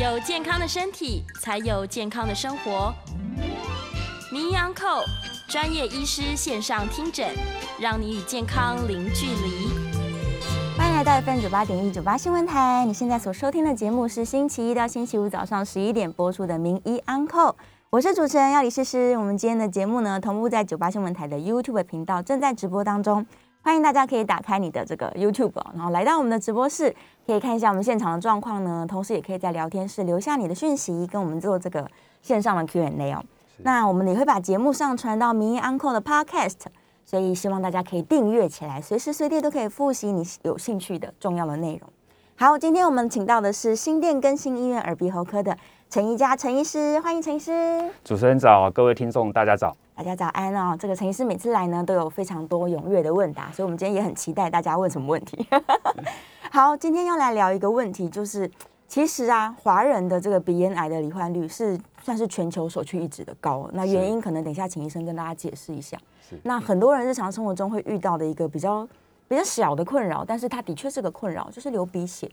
[0.00, 2.90] 有健康的身体，才有健康的生活。
[4.32, 5.02] 名医安扣
[5.46, 7.28] 专业医师线上听诊，
[7.78, 9.68] 让你与健康零距离。
[10.78, 12.82] 欢迎来到 FM 九八点一九八新闻台。
[12.86, 17.48] 你现在所收听的节目是星期一到星期五早上十一点播出的《名医安扣》，
[17.90, 19.14] 我是主持人要李诗诗。
[19.18, 23.26] 我们今天的节目呢，同步在九八新闻台的 YouTube 频道正在直播当中。
[23.62, 26.96] 欢迎大家可以打开你的这个 YouTube，然后来到我们的直播室，
[27.30, 28.84] 可以看一下我们现场的状况呢。
[28.88, 31.88] 同时也可以在聊天室留下你的讯息，跟我们做这个
[32.22, 33.22] 线上的 Q&A 哦。
[33.58, 36.56] 那我们也会把节目上传到民意 Uncle 的 Podcast，
[37.04, 41.88] 所以希望大家可以订阅起来，随时随地都可以复习你有兴趣的重要的内容。
[42.34, 45.56] 好，今天我们请到的是新店更新医院耳鼻喉科的
[45.90, 47.50] 陈怡佳陈医师，欢迎陈医师。
[48.04, 49.76] 主持人早，各位听众大家早。
[49.96, 50.76] 大家早安哦！
[50.78, 55.44] 这个陈医师每次来呢，都有非常多踊跃的问答，所以我们今天也很期待大家问什么问题。
[56.52, 58.48] 好，今天要来聊一个问题，就是
[58.86, 63.68] 其实啊，华人的这个鼻咽癌的罹患率是算是全球首屈一指的高。
[63.72, 65.98] 那原因可能等一下请医生跟大家解释一下。
[66.44, 68.86] 那很多人日常生活中会遇到的一个比较
[69.26, 72.30] 比较小的困扰，但是它的确是个困扰，就是流鼻血。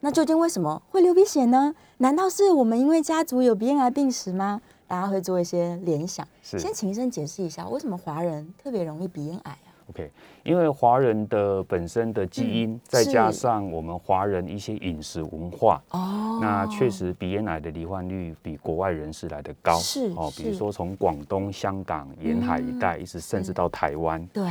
[0.00, 1.74] 那究竟为什么会流鼻血呢？
[1.98, 4.60] 难道是我们因为家族有鼻咽癌病史吗？
[4.86, 6.26] 大家会做一些联想。
[6.42, 10.10] 先请医生解释一下，为什么华人特别容易鼻咽癌啊？OK，
[10.44, 19.76] 因为华人的本身的基因，再加上我们华人一些饮食文化，哦，那确实鼻咽癌的罹患率比国外人士来的高。
[19.78, 24.24] 是哦，比如说从广东、香港沿海一带，一直甚至到台湾。
[24.26, 24.44] 对。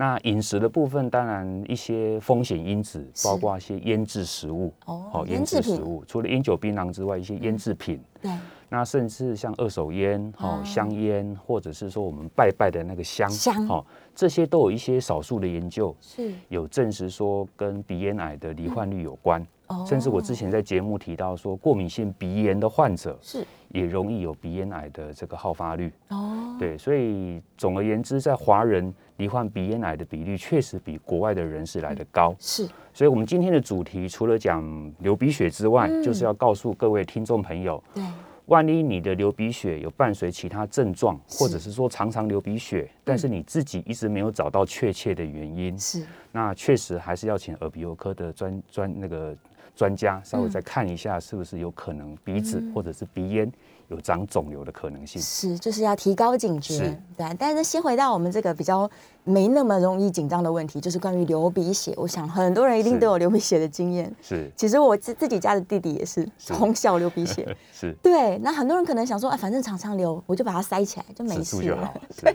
[0.00, 8.00] 那饮食的部分，当然一些风险因子，包括一些腌制食物，哦，腌制食物，除了烟酒槟榔之外，一些腌制品。
[8.22, 8.32] 对。
[8.70, 13.84] 那甚至像二手烟、哦香烟，或者是说我们拜拜的那个香，香，哦，
[14.14, 19.46] 这些都有一些少数的研究是有证实说跟鼻咽癌的罹患率有关。
[19.86, 25.92] 甚至我之前在节目提到说，过敏性鼻炎的患者是也容易有鼻咽癌的这个好发率。
[26.08, 32.34] 哦，对，所以总而言之，在华人罹患鼻咽癌的比率确实比国外的人士来的高。
[32.38, 37.82] 是，所以我们今天的主题除了讲流鼻血之外，就是要告诉各位听众朋友。
[37.94, 38.02] 对。
[38.46, 49.36] 万一你的流鼻血有伴随其他症状，或者是说常常流鼻血，但是你自己一直没有找到确切的原因，是那确实还是要请耳鼻喉科的专专那个
[49.76, 53.52] 专家稍微再看一下，是不是有可能鼻子或者是鼻咽。
[53.90, 57.36] 有长肿瘤的可能性是，就是要提高警觉，对。
[57.38, 58.88] 但是先回到我们这个比较
[59.24, 61.92] 没那么容易紧张的问题，就是关于流鼻血。
[61.96, 64.10] 我想很多人一定都有流鼻血的经验。
[64.22, 67.56] 是，其实我自自己家的弟弟也是从小流鼻血。
[67.74, 68.38] 是，对。
[68.38, 71.92] 那很多人可能想说，啊，反正常常流，我就把它塞起来就没事了。
[72.22, 72.34] 对。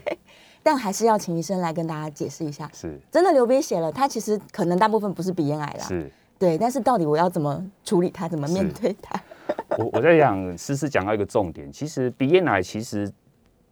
[0.62, 5.86] 但还是要请医生来跟大家解释一下，是，真的流鼻血了，它其实可能大部分不是鼻咽癌啦。
[5.88, 6.12] 是。
[6.38, 9.18] 对，但是到底我要怎么处理它，怎么面对它？
[9.78, 13.12] 我我在想，思思讲到一个重点，其实鼻咽癌其实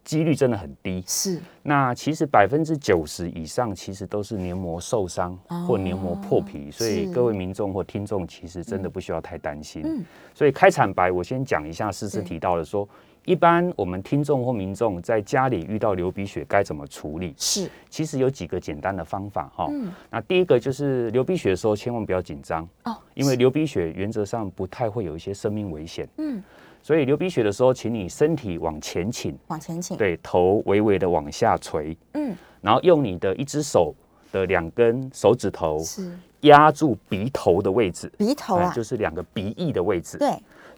[0.04, 1.02] 几率真的很低。
[1.06, 5.36] 是，那其实百分之九十以上其实都是黏膜受伤
[5.66, 9.82] 或黏膜破皮，所以各位民众或听众其实真的不需要太担心。
[9.84, 10.04] 嗯，
[10.34, 12.88] 所以开场白我先讲一下，思思提到的说。
[13.24, 17.34] 一般我们听众或民众在家里遇到流鼻血该怎么处理？
[17.38, 19.66] 是，其实有几个简单的方法哈。
[19.70, 26.06] 嗯，那第一个就是流鼻血的时候千万不要紧张哦，因为流鼻血原则上不太会有一些生命危险。
[26.18, 26.42] 嗯，
[26.82, 31.96] 所以流鼻血的时候，请你身体往前倾，往前倾，对，头微微的往下垂。
[32.12, 33.94] 嗯，然后用你的一只手
[34.32, 40.18] 的两根手指头是压住鼻头的位置，鼻头啊，就是两个鼻翼的位置。
[40.18, 40.28] 对。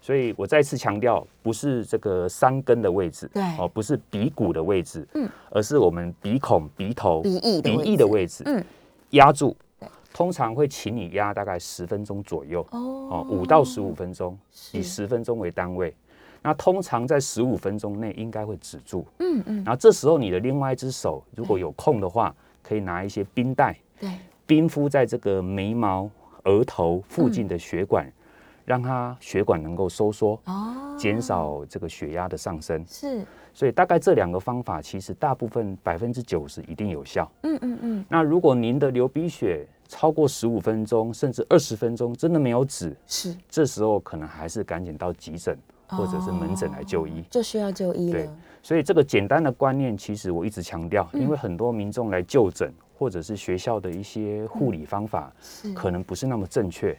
[0.01, 8.63] 所以我再次强调，不是这个山根的位置，对，哦，不是鼻骨的位置，嗯，而是我们鼻孔、鼻头、鼻翼、鼻翼的位置，嗯，
[9.09, 9.55] 压住，
[10.13, 14.37] 通常会请你压大概十分钟左右，哦，五到十五分钟，
[14.71, 15.93] 以十分钟为单位，
[16.41, 22.33] 那通常在十五分钟内应该会止住，嗯嗯，然后这时候你的另外一只手如果有空的话，
[22.63, 24.09] 可以拿一些冰袋，对，
[24.45, 26.09] 冰敷在这个眉毛、
[26.43, 28.09] 额头附近的血管。
[28.67, 37.31] 让它血管能够收缩，哦，减少这个血压的上升，是，所以大概这两个方法，其实大部分百分之九十一定有效。
[37.43, 38.05] 嗯嗯嗯。
[38.09, 48.19] 那如果您的流鼻血超过十五分钟，甚至二十分钟，真的没有止，是，这时候可能还是赶紧到急诊或者是门诊来就医，就需要就医了。
[48.19, 48.29] 对，
[48.61, 55.31] 所以这个简单的观念，其实我一直强调，因为很多民众来就诊，或者是学校的一些护理方法，
[55.73, 56.93] 可能不是那么正确。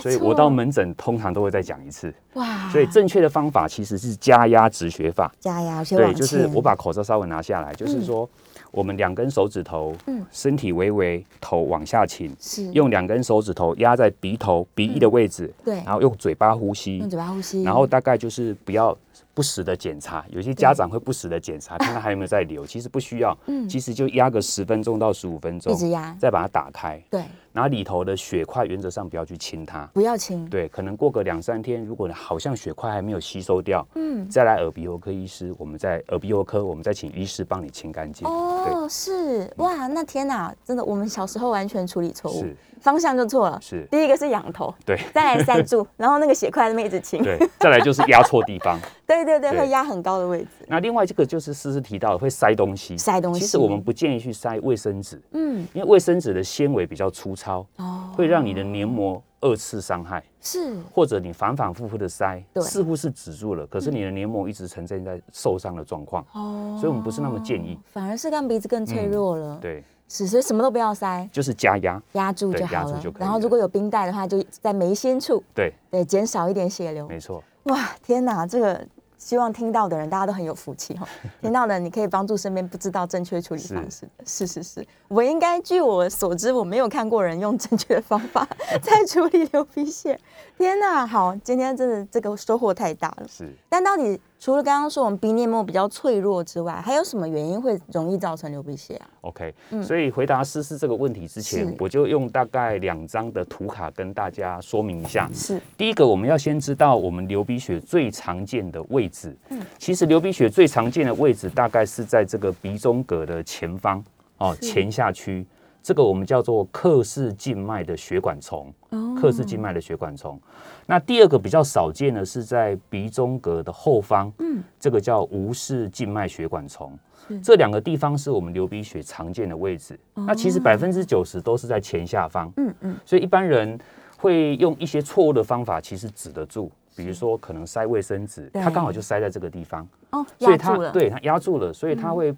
[0.00, 2.12] 所以我到门诊通常都会再讲一次。
[2.34, 2.68] 哇！
[2.70, 5.30] 所以正确的方法其实是加压止血法。
[5.38, 8.28] 加压，对，就是我把口罩稍微拿下来，就是说
[8.70, 18.96] 我们两根手指头，嗯，身体微微，头往下倾，是用两根手指头压在鼻头鼻翼的位置，对，然后用嘴巴呼吸，用嘴巴呼吸，然后大概就是不要。
[19.34, 22.66] 不时的检查，有些家长会不时的检查，看看还有没有在流。
[22.66, 38.26] 其实不需要， 嗯，其实就压个十分钟到十五分钟，一直压，再把它打开，对，然后里头的血块原则上不要去清它，不要清，对，可能过个两三天，如果好像血块还没有吸收掉，嗯，再来耳鼻喉科医师，我们在耳鼻喉科，我们再请医师帮你清干净。
[38.26, 39.50] 哦，是。
[39.56, 42.44] 哇，那天哪，真的，我们小时候完全处理错误。
[42.80, 43.86] 方向就错了，是。
[43.92, 48.76] 第一个是仰头，对，再来塞住， 然后那个血块那一直清，对，再来就是压错地方，
[49.06, 50.48] 对对对，会压很高的位置。
[50.66, 69.82] 那另外这个就是思思提到会塞东西，塞东西，其实我们不建议去塞卫生纸，嗯，因为卫生纸的纤维比较粗糙，哦，会让你的黏膜二次伤害，是，或者你反反复复的塞，似乎是止住了，可是你的黏膜一直呈现在受伤的状况，哦，所以我们不是那么建议，反而是让鼻子更脆弱了，对。
[70.08, 72.02] 是，所以什么都不要塞，就是加压。
[72.12, 73.00] 压住就好了。
[73.18, 75.72] 然后如果有冰袋的话，就在眉心处，对。
[75.90, 77.08] 对，减少一点血流。
[77.08, 77.42] 没错。
[77.62, 78.86] 哇，天哪，这个
[79.24, 81.08] 希望听到的人大家都很有福气哈。
[81.40, 84.24] 听到的你可以帮助身边不知道正确处理方式的。
[84.26, 88.46] 是是是，我应该据我所知，我没有看过人用正确的方法
[88.82, 90.18] 在处理流鼻血。
[90.58, 93.26] 天哪，好，今天真的这个收获太大了。
[93.28, 94.20] 是，但到底？
[94.42, 105.30] 除了刚刚说我们鼻黏膜比较脆弱之外，还有什么原因会容易造成流鼻血啊？OK，所以回答思思这个问题之前，我就用大概两张的图卡跟大家说明一下。
[105.32, 109.32] 是，第一个我们要先知道我们流鼻血最常见的位置。
[109.50, 114.02] 嗯，其实流鼻血最常见的位置大概是在这个鼻中隔的前方
[114.38, 115.46] 哦，前下区。
[115.82, 118.72] 这个我们叫做克氏静脉的血管虫，
[119.20, 120.40] 克氏静脉的血管虫。
[120.86, 126.96] 那第二个比较少见的是在鼻中隔的后方，嗯，这个叫无氏静脉血管虫。
[127.42, 129.98] 这两个地方是我们流鼻血常见的位置。
[130.14, 132.96] 那其实百分之九十都是在前下方，嗯嗯。
[133.04, 133.78] 所以一般人
[134.16, 136.70] 会用一些错误的方法，其实止得住。
[136.94, 142.32] 比如说可能塞卫生纸，它刚好就塞在这个地方，哦，所以它对它压住了，所以它会。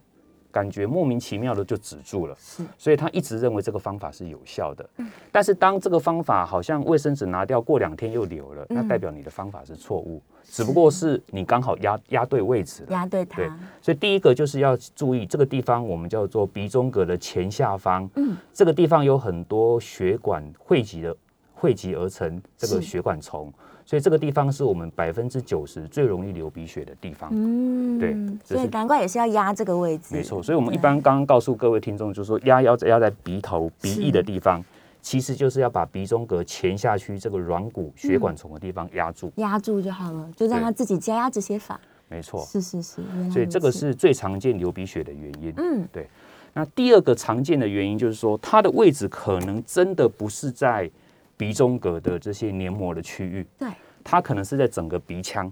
[0.55, 2.37] 感觉莫名其妙的就止住了，
[2.79, 4.89] 所以他一直认为这个方法是有效的。
[4.99, 13.39] 嗯，但是当这个方法好像卫生纸拿掉过两天又流了，那代表你的方法是错误，只不过是你刚好压压对位置了，压对它。
[13.39, 13.51] 对，
[13.83, 21.17] 所以第一个就是要注意这个地方，我们叫做鼻中隔的前下方，嗯，这个地方有很多血管汇集的
[21.53, 23.53] 汇集而成这个血管丛。
[23.87, 27.29] 所以这个地方是我们百分之九十最容易流鼻血的地方。
[27.33, 30.15] 嗯，对，所以难怪也是要压这个位置。
[30.15, 34.65] 没错，所以我们一般刚刚告诉各位听众，就是说压要压在鼻头、鼻翼的地方，
[35.03, 41.79] 其实就是要把鼻中隔前下区这个软骨血管丛的地方压住，压住就好了，就让它自己加压这些法。
[42.09, 43.03] 没错，是是是。
[43.31, 45.53] 所以这个是最常见流鼻血的原因。
[45.59, 46.09] 嗯，对。
[46.55, 50.91] 那第二个常见的原因就是说，它的位置可能真的不是在。
[51.37, 53.69] 鼻中隔的这些黏膜的区域，对，
[54.03, 55.51] 它可能是在整个鼻腔，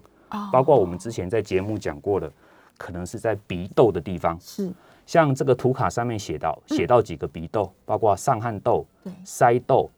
[0.52, 2.30] 包括我们之前在节目讲过的，
[2.78, 4.72] 可能是在鼻窦的地方，是。
[5.04, 8.86] 像这个图卡上面写到，写到几个鼻窦，包括上颌窦、
[9.26, 9.90] 腮窦、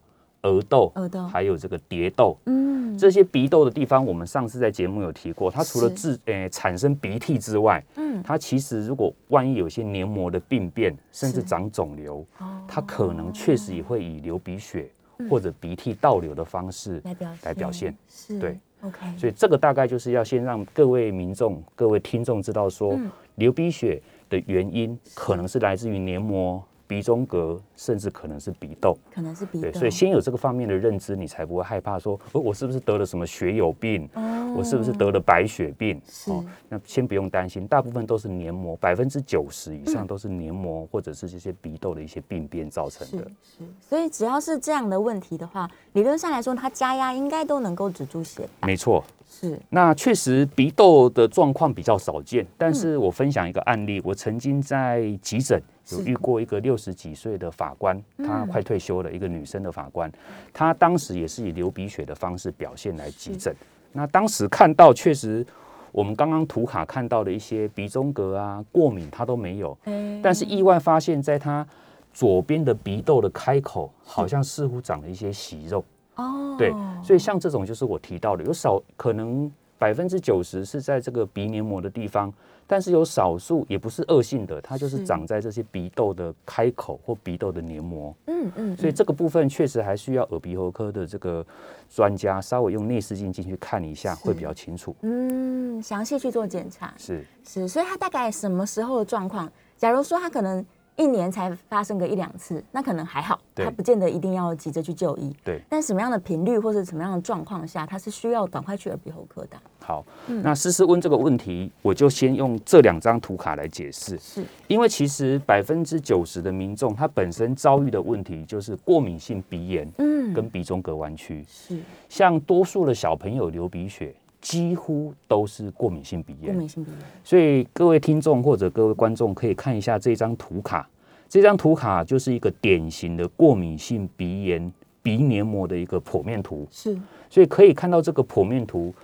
[0.43, 12.25] 额窦、额窦，还有这个蝶窦，嗯，这些鼻窦的地方，我们上次在节目有提过，它除了治诶产生鼻涕之外，嗯，它其实如果万一有些黏膜的病变，甚至长肿瘤，
[12.67, 14.91] 它可能确实也会以流鼻血。
[15.29, 17.01] 或者鼻涕倒流的方式
[17.43, 17.97] 来表现，
[18.41, 18.99] 对，OK。
[19.17, 22.99] 所以这个大概就是要先让各位民众、各位听众知道，说
[23.37, 26.63] 流鼻血的原因可能是来自于黏膜。
[26.87, 34.09] 鼻中隔，甚至可能是鼻窦，可能是鼻窦，所以先有这个方面的认知，你才不会害怕说，哦，我是不是得了什么血友病？
[34.15, 36.01] 哦，我是不是得了白血病？
[36.27, 43.25] 哦，那先不用担心，大部分都是黏膜，百分之九十以上都是黏膜或者是这些鼻窦的一些病变造成的。
[43.43, 48.49] 是，所以只要是这样的问题的话，理论上来说，它加压应该都能够止住血。
[48.63, 49.03] 没错。
[49.27, 55.61] 是，那确实鼻窦的状况比较少见，但是我分享一个案例，我曾经在急诊
[55.91, 60.11] 有遇过一个六十几岁的法官，她快退休了，一个女生的法官，
[60.53, 63.55] 她当时也是以流鼻血的方式表现来急诊。
[63.93, 65.47] 那当时看到确实，
[65.93, 69.77] 我们刚刚图卡看到的一些鼻中隔啊、过敏，她都没有，
[70.23, 71.67] 但是意外发现，在她
[72.13, 75.85] 左边的鼻窦的开口，好像似乎长了一些息肉。
[76.17, 76.73] 哦，对，
[77.03, 79.51] 所以像这种就是我提到的，有少可能
[79.85, 82.33] 百百分之九十是在这个鼻黏膜的地方，
[82.67, 88.13] 但是有少数也不是恶性的，它就是长在这些鼻窦的开口或鼻窦的黏膜。
[88.27, 91.47] 嗯嗯，所以这个部分确实还需要耳鼻喉科的这个
[91.89, 94.97] 专家稍微用内视镜进去看一下，会比较清楚。
[95.03, 96.93] 嗯，详细去做检查。
[96.99, 99.49] 是是，所以他大概什么时候的状况？
[99.77, 100.65] 假如说他可能。
[100.97, 105.35] 一年才发生个一两次，那可能还好，他不见得一定要急着去就医。
[105.43, 109.57] 对，但什么样的频率或者什么样的状况下，他是需要赶快去耳鼻喉科的。
[109.81, 114.17] 好，那思思问这个问题，我就先用这两张图卡来解释。
[114.19, 121.45] 是，因为其实百分之九十的民众，他本身遭遇的问题就是过敏性鼻炎，嗯，跟鼻中隔弯曲。
[121.49, 124.15] 是，像多数的小朋友流鼻血。
[124.45, 127.01] 几乎都是过敏性鼻炎，过敏性鼻炎。
[127.25, 130.87] 所以各位听众或者各位观众可以看一下这张图卡，
[131.31, 134.71] 这张图卡就是一个典型的过敏性鼻炎
[135.03, 136.69] 鼻黏膜的一个剖面图。
[136.71, 136.95] 是，
[137.31, 138.95] 所以可以看到这个剖面图，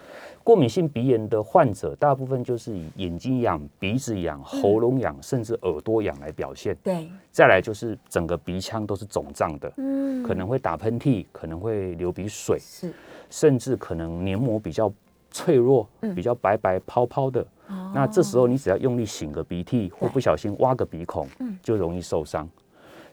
[0.44, 6.76] 过敏性鼻炎的患者大部分就是以眼睛痒、鼻子痒、喉咙痒，甚至耳朵痒来表现。
[6.82, 12.92] 对，再来就是整个鼻腔都是肿胀的，嗯，可能会打喷嚏，可能会流鼻水，是，
[13.30, 14.92] 甚至可能黏膜比较。
[15.30, 17.46] 脆弱，比较白白泡泡的，
[17.94, 21.28] 那这时候你只要用力擤个鼻涕，或不小心挖个鼻孔，
[21.62, 22.48] 就容易受伤。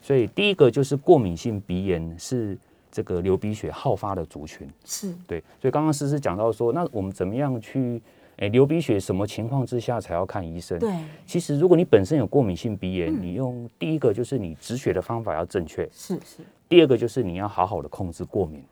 [0.02, 2.58] 所以第一个就是过敏性鼻炎是
[2.92, 5.40] 这个流鼻血好发的族群，是对。
[5.62, 8.02] 所以刚刚诗诗讲到说，那我们怎么样去
[8.38, 9.00] 诶流鼻血？
[9.00, 10.78] 什么情况之下才要看医生？
[10.80, 10.94] 对，
[11.26, 16.44] 其实如果你本身有过敏性鼻炎，你用第一个就是你止血的方法要正确，是是。
[16.70, 18.64] 第二个就是你要好好的控制过敏。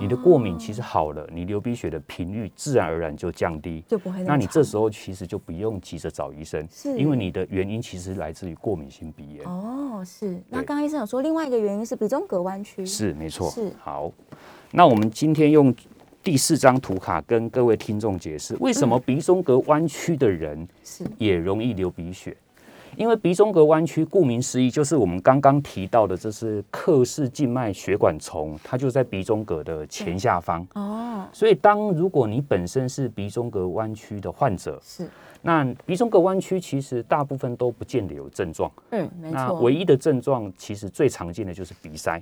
[0.00, 4.22] 你的过敏其实好了，你流鼻血的频率自然而然就降低，就不会。
[4.22, 9.44] 那你这时候其实就不用急着找医生，是因为你的原因其实来自于过敏性鼻炎。
[9.44, 10.40] 哦，是。
[10.48, 13.50] 那刚刚医生有说另外一个原因是鼻中隔弯曲，是没错。
[13.50, 14.10] 是好，
[14.70, 15.74] 那我们今天用
[16.22, 22.36] 第四张图卡跟各位听众解释，为什么鼻中隔弯曲的人是也容易流鼻血。
[22.96, 30.66] 因为鼻中隔弯曲，顾名思义，就是我们刚刚提到的，这是克氏静脉血管丛，它就在鼻中隔的前下方。
[30.74, 35.08] 哦，所以当如果你本身是鼻中隔弯曲的患者，是
[35.42, 38.70] 那鼻中隔弯曲其实大部分都不见得有症状。
[38.90, 39.36] 嗯，没错。
[39.36, 42.20] 那唯一的症状，其实最常见的就是鼻塞。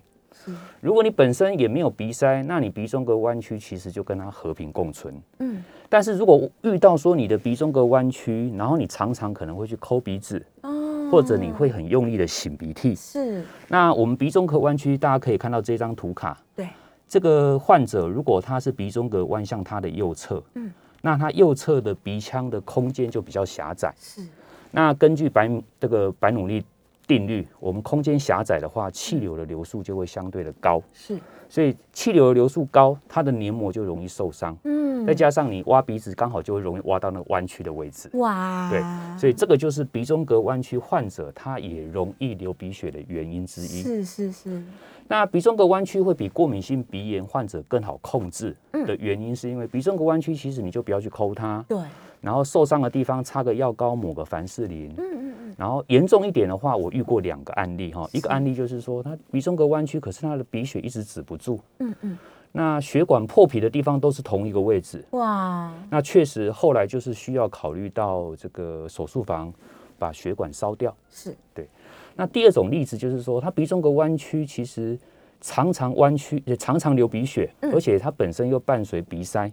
[0.80, 5.14] 如果你本身也没有鼻塞，那你鼻中隔弯曲其实就跟它和平共存。
[5.38, 13.44] 嗯，但是如果遇到说你的鼻中隔弯曲，然后你常常可能会去抠鼻子，哦，或者你会很用力的擤鼻涕，是。
[13.68, 16.68] 那我们鼻中隔弯曲，大家可以看到这张图卡，对，
[17.08, 24.22] 这个患者如果他是鼻中隔弯向他的右侧，嗯，那他右侧的鼻腔的空间就比较狭窄，是。
[24.70, 25.50] 那根据白
[25.80, 26.64] 这个白努力。
[27.06, 30.82] 定律，我们空间狭窄的话，气流的流速就会相对的高。
[30.92, 34.56] 是，所以气流的流速高，它的黏膜就容易受伤。
[34.64, 38.10] 嗯，再加上你挖鼻子，刚好就会容易挖到那个弯曲的位置。
[38.14, 38.82] 哇，对，
[39.18, 43.82] 所以这个就是鼻中隔弯曲患者，他也容易流鼻血的原因之一。
[43.82, 44.62] 是是是。
[45.08, 51.64] 那鼻中隔弯曲会比过敏性鼻炎患者更好控制的原因，是因为鼻中隔弯曲其实你就不要去抠它。
[51.68, 51.78] 对。
[52.26, 54.92] 然后受伤的地方擦个药膏，抹个凡士林。
[54.98, 55.54] 嗯嗯嗯。
[55.56, 58.04] 然后严重一点的话，我遇过两个案例哈。
[58.12, 61.60] 一个案例就是说，他鼻中隔弯曲，可是他的鼻血一直止不住。
[61.78, 62.18] 嗯嗯。
[62.50, 65.04] 那血管破皮的地方都是同一个位置。
[65.10, 65.72] 哇。
[65.88, 69.54] 那确实后来就是需要考虑到这个手术房
[69.96, 70.92] 把血管烧掉。
[71.08, 71.32] 是。
[71.54, 71.68] 对。
[72.16, 74.98] 那第二种例子就是说，他鼻中隔弯曲，其实。
[75.46, 79.48] 常常弯曲，也常常流鼻血，而且他本身又伴随鼻塞。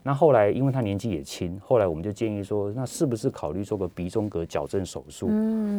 [0.00, 5.28] 那后来，因为他年纪也轻，后来我们就建议说，那是不是考虑做个鼻中隔矫正手术，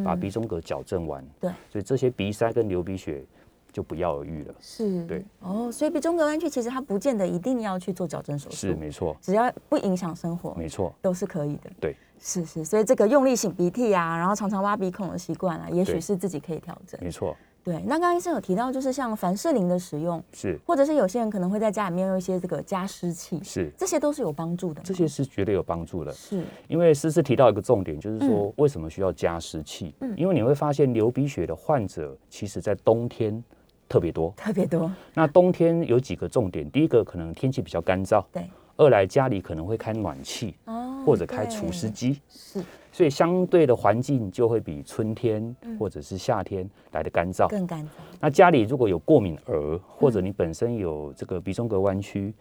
[0.03, 1.25] 把鼻中隔矫正完？
[1.39, 3.23] 对，所以这些鼻塞跟流鼻血
[3.71, 4.53] 就不药而愈了。
[4.59, 5.23] 是，对。
[5.39, 11.71] 哦，所以鼻中隔弯曲其实它不见得一定要去做矫正手术，是没错，只要不影响生活，没错，都是可以的。
[11.79, 16.99] 对，是是，所以这个用力擤鼻涕啊，然后常常挖鼻孔的习惯啊，也许是自己可以调整。
[17.01, 17.33] 没错。
[17.63, 24.81] 对，那刚刚医生有提到，就是像凡士林的使用，是，或者是有些人可能会在家里面用一些这个加湿器，是，这些都是有帮助的。
[24.83, 26.43] 这些是绝对有帮助的，是。
[26.67, 29.95] 因为诗诗提到一个重点，就是说为什么需要加湿器？
[30.01, 33.41] 嗯，因为你会发现流鼻血的患者，其实在冬天
[33.87, 34.91] 特别多，特别多。
[35.13, 38.43] 那冬天有几个重点，第一个可能天气比较干燥，对。
[38.75, 42.59] 二来家里可能会开暖气，哦，或者开除湿机，是。
[42.93, 47.89] 所以相对的环境就会比春天或者是夏天来的干燥，更干燥。
[48.19, 52.31] 那家里如果有过敏儿，或者你本身有这个鼻中隔弯曲，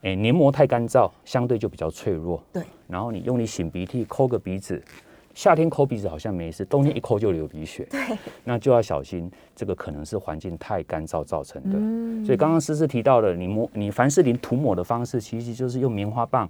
[0.00, 2.42] 哎，黏膜太干燥，相对就比较脆弱。
[2.50, 2.62] 对。
[2.88, 4.82] 然后你用力擤鼻涕，抠个鼻子，
[5.34, 7.86] 夏天抠鼻子好像没事，冬天一抠就流鼻血。
[7.90, 8.00] 对。
[8.42, 11.76] 那就要小心，这个可能是环境太干燥造成的。
[11.78, 12.24] 嗯。
[12.24, 16.48] 所以刚刚思思提到了，你抹你凡士林涂抹的方式，其实就是用棉花棒。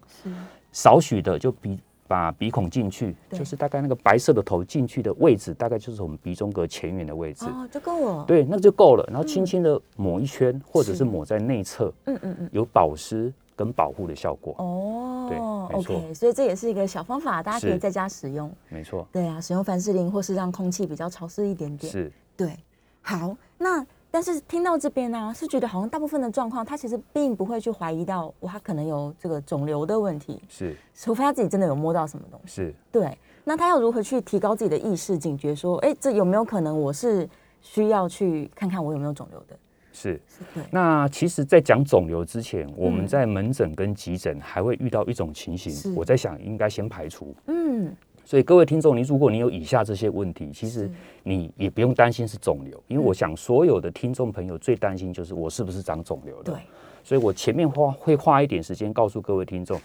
[0.70, 8.25] 少许的就鼻把鼻孔进去，就是大概那个白色的头进去的位置，大概就是我们鼻中隔前缘的位置，哦，就够了。
[8.26, 9.04] 对，那就够了。
[9.08, 14.54] 然后轻轻的抹一圈，或者是抹在内侧，嗯嗯嗯，有保湿跟保护的效果。
[14.58, 15.38] 哦，对
[15.78, 18.52] ，OK，所以这也是一个小方法，大家可以在家使用。
[18.68, 19.06] 没错。
[19.11, 21.90] 对啊，使用凡士林，或是让空气比较潮湿一点点。
[21.90, 22.12] 是。
[22.37, 22.56] 对，
[23.00, 23.84] 好，那。
[24.14, 30.40] 但是听到这边呢，是觉得好像大部分的状况，他其实并不会去怀疑到，哇，他可能有这个肿瘤的问题。
[30.49, 32.54] 是，除非他自己真的有摸到什么东西。
[32.54, 33.18] 是，对。
[33.42, 35.52] 那他要如何去提高自己的意识警觉？
[35.52, 37.28] 说，哎，这有没有可能我是
[37.61, 39.59] 需要去看看我有没有肿瘤的？
[39.92, 40.23] 是，
[40.54, 40.62] 对。
[40.71, 47.35] 那其实，在讲肿瘤之前，我们在门诊跟急诊还会遇到一种情形，我在想应该先排除。
[47.49, 47.92] 嗯。
[48.25, 50.90] 所以各位听众，你如果你有以下这些问题，其实
[51.23, 56.43] 你也不用担心是肿瘤，因为我想所有的听众朋友最担心就是我是不是长肿瘤了。
[56.43, 56.54] 对，
[57.02, 59.78] 所以我前面花会花一点时间告诉各位听众，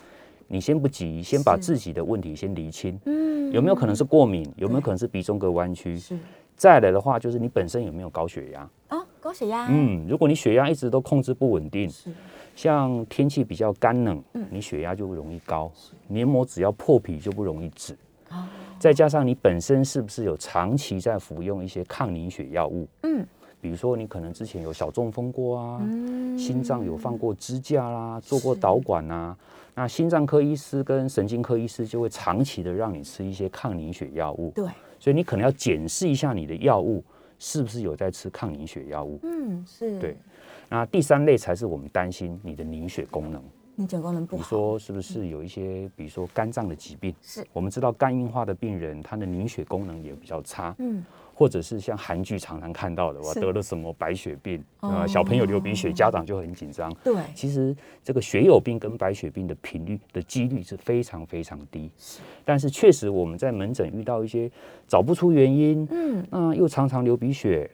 [0.48, 2.98] 你先不急，先把自己的问题先厘清。
[3.06, 4.50] 嗯，有没有可能是过敏？
[4.56, 5.98] 有没有可能是鼻中隔弯曲？
[5.98, 6.18] 是。
[6.56, 8.70] 再来的话，就是你本身有没有高血压？
[8.88, 9.68] 啊，高血压。
[9.70, 12.10] 嗯，如果你血压一直都控制不稳定，是。
[12.56, 15.72] 像天气比较干冷，嗯，你血压就容易高，
[16.08, 17.98] 黏膜只要破皮就不容易止。
[18.80, 22.88] 再加上你本身是不是有长期在服用一些抗凝血药物？
[23.04, 23.26] 嗯，
[23.60, 25.80] 比如说你可能之前有小中风过啊，
[26.38, 29.36] 心脏有放过支架啦，做过导管啊，
[29.76, 34.52] 那心脏科医师跟神经科医师就会长期的让你吃一些抗凝血药物。
[34.56, 34.66] 对，
[34.98, 37.04] 所以你可能要检视一下你的药物
[37.38, 39.20] 是不是有在吃抗凝血药物。
[39.24, 40.16] 嗯，是对。
[40.70, 43.44] 那第三类才是我们担心你的凝血功能。
[43.88, 47.14] 功能不好，你说是不是有一些，比如说肝脏的疾病？
[47.22, 50.76] 是，我们知道肝硬化的病人，他的凝血功能也比较差。
[50.80, 56.94] 嗯，或者是像韩剧常常看到的，我得了什么白血病啊，小朋友流鼻血，家长就很紧张。
[57.04, 61.90] 对，其实这个血友病跟白血病的频率的几率是非常非常低。
[61.98, 64.52] 是，但是确实我们在门诊遇到一些
[64.88, 67.70] 找不出原因，嗯，那又常常流鼻血。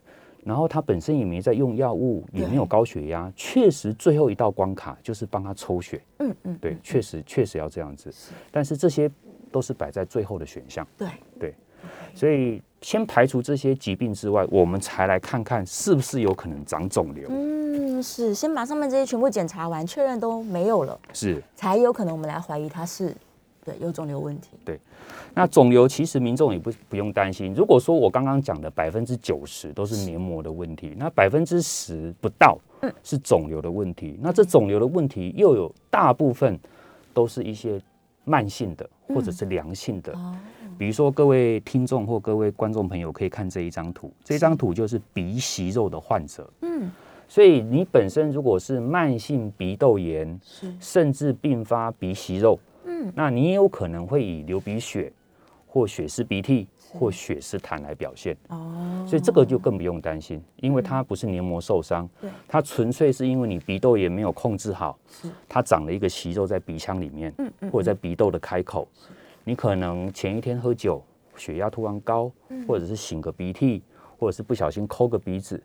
[0.45, 5.99] 然后他本身也没在用药物，也没有高血压，确实最后一道关卡就是帮他抽血。
[6.19, 8.13] 嗯嗯，对，确实确实要这样子。
[8.51, 9.09] 但是这些
[9.51, 10.87] 都是摆在最后的选项。
[10.95, 11.07] 对
[11.39, 11.55] 对，
[12.13, 17.27] 所以先排除这些疾病之外，我们才来看看是不是有可能长肿瘤。
[17.29, 23.15] 嗯，是，先把上面这些全部检查完，确认都没有了，是，才有可能我们来怀疑他是。
[23.65, 24.51] 对，有肿瘤问题。
[24.63, 24.79] 对，
[25.33, 27.51] 那肿瘤其实民众也不不用担心。
[27.51, 32.59] 如果说我刚刚讲的百分之九十都是黏膜的问题，那百分之十不到
[33.01, 34.19] 是肿瘤的问题。
[34.21, 36.59] 那这肿瘤的问题又有大部分
[37.11, 37.81] 都是一些
[38.23, 40.15] 慢性的或者是良性的。
[40.77, 46.47] 比如说各位听众或各位观众朋友可以看这一张图，这张图就是鼻息肉的患者。
[46.61, 46.91] 嗯，
[47.27, 50.39] 所以你本身如果是慢性鼻窦炎，
[50.79, 52.59] 甚至并发鼻息肉。
[52.85, 55.11] 嗯，那你也有可能会以流鼻血，
[55.67, 58.35] 或血丝鼻涕，或血丝痰来表现。
[58.47, 65.29] 哦，所以这个就更不用担心，因为它不是黏膜受伤，对，它纯粹是因为你鼻窦炎没有控制好，是。
[65.49, 68.87] 它长了一个息肉在鼻腔里面，嗯嗯，或者在鼻窦的开口，
[69.43, 71.03] 你可能前一天喝酒，
[71.35, 72.31] 血压突然高，
[72.67, 73.83] 或者是擤个鼻涕。
[74.17, 75.61] 或者是不小心抠个鼻子，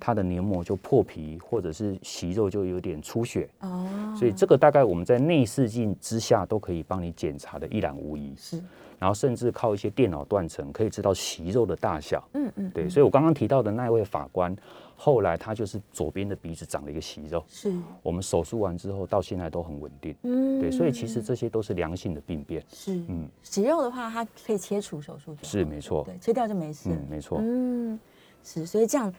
[0.00, 3.48] 它的黏膜就破皮，或者是息肉就有点出血。
[3.60, 8.34] 哦，所以这个大概我们在内视镜之下都可以帮你检查的一览无遗。
[8.36, 8.62] 是，
[8.98, 12.26] 然后甚至靠一些电脑断层可以知道息肉的大小。
[12.34, 14.56] 嗯嗯，对，所以我刚刚提到的那位法官。
[14.96, 17.74] 后来他就是左边的鼻子长了一个息肉，是。
[18.00, 27.98] 我们手术完之后到现在都很稳定，嗯，对，所以其实这些都是良性的病变，是，嗯，息肉的话，它可以切除手术，是没错，对，切掉就没事，嗯，没错，嗯，
[28.44, 29.12] 是，所以这样。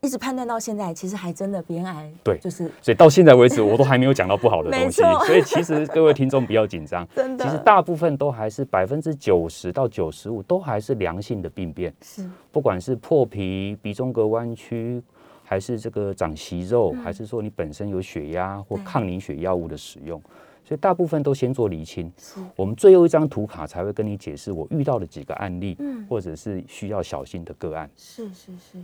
[0.00, 2.10] 一直判断到现在，其实还真的鼻咽癌。
[2.22, 2.70] 对，就是。
[2.80, 5.02] 所以到现在为止，我都还没有讲到不好的 东西。
[5.26, 7.06] 所以其实各位听众不要紧张。
[7.14, 7.44] 真的。
[7.44, 11.92] 其实大部分都还是百分之九十到九十五都还是良性的病变。
[12.02, 12.28] 是。
[12.52, 15.02] 不管是破皮、鼻中隔弯曲，
[15.42, 20.20] 还是这个长息肉，还是说你本身有血压或抗凝血药物的使用，
[20.64, 22.12] 所以大部分都先做厘清。
[22.16, 22.38] 是。
[22.54, 27.90] 我们最后一张图卡才会跟你解释我遇到的几个案例，嗯，或者是需要小心的个案。
[27.96, 28.78] 是是是。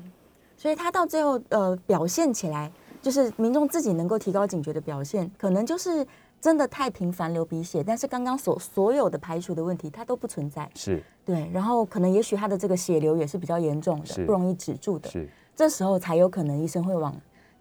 [0.64, 2.72] 所以他到最后，呃，表现起来
[3.02, 6.06] 就是民众自己能够提高警觉的表现，可能就是
[6.40, 10.66] 真的太频繁流鼻血，但是刚刚所所有的排除的问题，它都不存在。
[10.74, 15.10] 是，对，然后可能也许他的这个血流也是比较严重的，不容易止住的。
[15.10, 17.14] 是，这时候才有可能医生会往。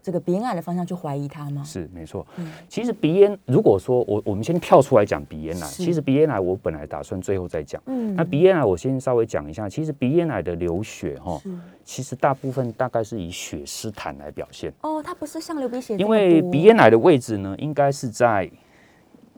[0.04, 1.64] 这个鼻咽癌的方向去怀疑它吗？
[1.64, 2.28] 是没错。
[2.36, 7.82] 嗯，其实鼻咽，如果说我我们先跳出来讲鼻咽癌，其实鼻咽癌我本来打算最后再讲。
[7.86, 11.42] 嗯，那鼻咽癌我先稍微讲一下，其实鼻咽癌的流血哈，
[11.86, 14.74] 其实大部分大概是以血丝痰来表现。
[14.82, 15.96] 哦，它不是像流鼻血。
[15.96, 18.52] 因为鼻咽癌的位置呢，应该是在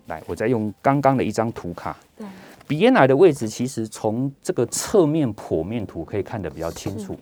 [0.08, 1.95] 来，我再用刚刚的一张图卡。
[2.17, 2.25] 对，
[2.67, 7.17] 鼻咽癌的位置其实从这个侧面剖面图可以看得比较清楚哦，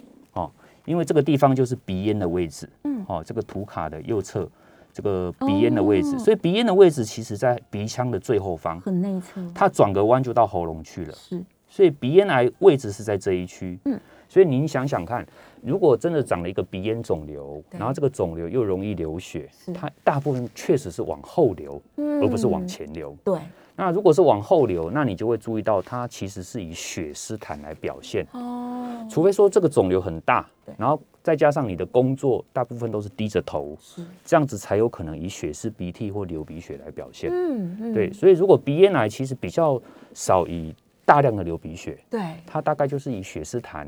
[0.85, 2.69] 因为这个地方就是鼻咽的位置。
[2.83, 4.47] 嗯，哦，这个图卡的右侧
[4.91, 9.41] 这个鼻咽的位置，所以鼻咽的位置其实在鼻腔的最后方，很内侧。
[9.53, 11.13] 它转个弯就到喉咙去了。
[11.13, 13.79] 是，所以鼻咽癌位置是在这一区。
[13.85, 15.25] 嗯，所以您想想看，
[15.63, 23.17] 如果真的长了一个鼻咽肿瘤，然后这个肿瘤又容易流血，它大部分确实是往后流，而不是往前流。
[23.23, 23.39] 对。
[23.75, 28.23] 那如果是往后流，那你就会注意到它其实是以血丝痰来表现。
[28.33, 28.72] 哦。
[29.09, 37.29] 除非说这个肿瘤很大，然后再加上你的工作大部分都是低着头，是这样子才有可能以血丝鼻涕或流鼻血来表现。
[37.31, 37.93] 嗯嗯。
[37.93, 39.81] 对，所以如果鼻咽癌其实比较
[40.13, 40.73] 少以
[41.05, 43.87] 大量的流鼻血，对，它大概就是以血丝痰。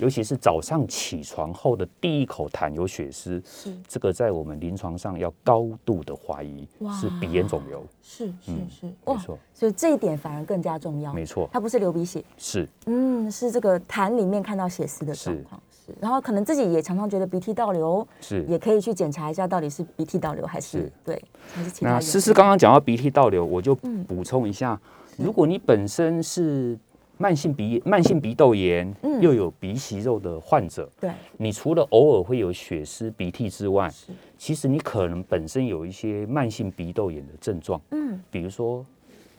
[0.00, 6.66] 尤其是早上起床后的第一口痰有血丝，是这个在我们临床上要高度的怀疑
[6.98, 21.92] 是鼻咽肿瘤，是是是，没错，所以这一点反而更加重要，没错，它不是流鼻血，是，嗯，是这个痰里面看到血丝的状况，是，然后可能自己也常常觉得鼻涕倒流，是，也可以去检查一下到底是鼻涕倒流还是对，还是其他。
[21.92, 24.80] 那思思刚刚讲到鼻涕倒流，我就补充一下，
[25.18, 26.78] 如果你本身是。
[27.20, 29.20] 慢性鼻慢性鼻窦炎，嗯。
[29.20, 33.92] 又有鼻息肉的患者，对，你除了偶尔会有血丝、鼻涕之外，
[34.38, 38.84] 其实你可能本身有一些慢性鼻窦炎的症状，嗯，比如说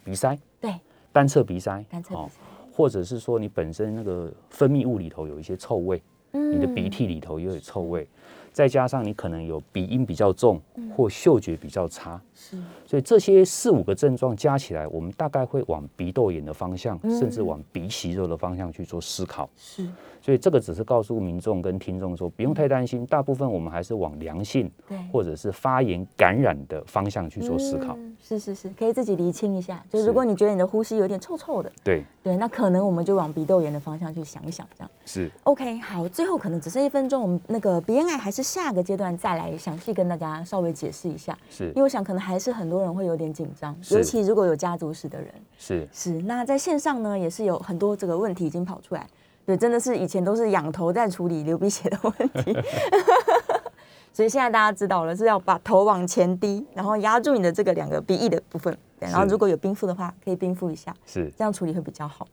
[0.04, 0.76] 鼻塞，对，
[1.12, 2.39] 单侧鼻塞，单侧鼻塞，
[2.72, 6.00] 或者是说你本身那个分泌物里头有一些臭味，
[6.34, 8.08] 嗯，你的鼻涕里头又有臭味。
[8.52, 10.60] 再加上你可能有鼻音比较重，
[10.96, 19.50] 或嗅觉比较差，是，所以这些四五个症状加起来，我们大概会往鼻窦炎的方向，甚至往鼻息肉的方向去做思考。
[19.56, 19.88] 是。
[20.24, 27.98] 所以这个只是告诉民众跟听众说，不用太担心，大部分我们还是往良性，对，或者是发炎感染的方向去做思考。
[28.22, 29.84] 是是是，可以自己厘清一下。
[29.90, 35.80] 就如果你觉得你的呼吸有点臭臭的，对对，那可能我们就往鼻窦炎的方向去想一想，这样是 OK。
[35.80, 41.38] 好，最后可能只剩一分钟，我们那个鼻咽癌还是下个阶段再来详细跟大家稍微解释一下。
[41.49, 45.34] 是，因为我想可能还是很多人会有点紧张，尤其如果有家族史的人。
[45.58, 49.08] 是是，那在线上呢，也是有很多这个问题已经跑出来。
[49.43, 52.13] 对，真的是以前都是仰头在处理流鼻血的问
[52.45, 52.56] 题，
[54.13, 62.27] 所以现在大家知道了是要把头往前低，然后压住你的这个两个鼻翼的部分，然后如果有冰敷的话，可以冰敷一下，是这样处理会比较好。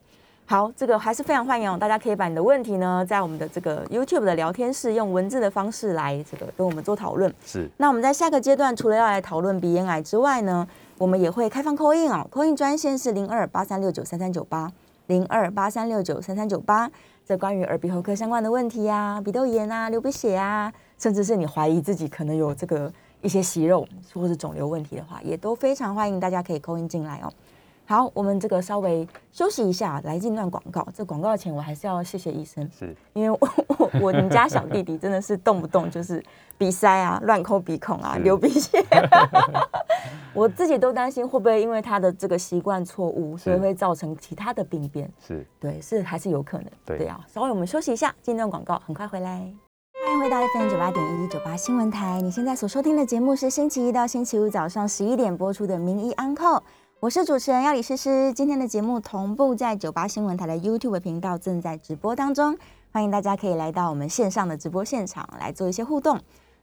[0.51, 7.31] 好，这个还是非常欢迎哦，大家可以把你的问题呢，在我们的这个 YouTube 的聊天室用文字的方式来这个跟我们做讨论。
[7.45, 14.73] 是，那我们在下个阶段除了要来讨论鼻咽癌之外呢，我们也会开放 call in 哦，call in 专线是零二八三六九三三九八。
[15.09, 16.91] 零二八三六九三三九八，
[17.27, 27.31] 这关于耳鼻喉科相关的问题啊，鼻窦炎啊，流鼻血啊，甚至是你怀疑自己可能有这个一些息肉或者肿瘤问题的话，也都非常欢迎大家可以扣音进来哦。
[27.89, 30.87] 好，我们这个稍微休息一下，来进段广告。
[30.95, 33.49] 这广告前我还是要谢谢医生，是因为我
[33.79, 36.23] 我我们家小弟弟真的是动不动就是
[36.59, 38.85] 鼻塞啊、乱抠鼻孔啊、流鼻血，
[40.37, 45.11] 我自己都担心会不会因为他的这个习惯错误，所以会造成其他的病变。
[45.27, 46.67] 是对，是还是有可能。
[46.85, 49.51] 对啊，稍微我们休息一下，进段广告，很快回来。
[50.05, 56.45] 欢迎回到 FM 九八点一九八新闻台，你现在所收听的节目是星期一到星期五早上十一点播出的《名医安扣》。
[57.01, 62.59] 我是主持人要李诗诗，今天的节目同步在九八新闻台的 YouTube 频道正在直播当中，
[62.91, 66.19] 欢迎大家可以来到我们线上的直播现场来做一些互动。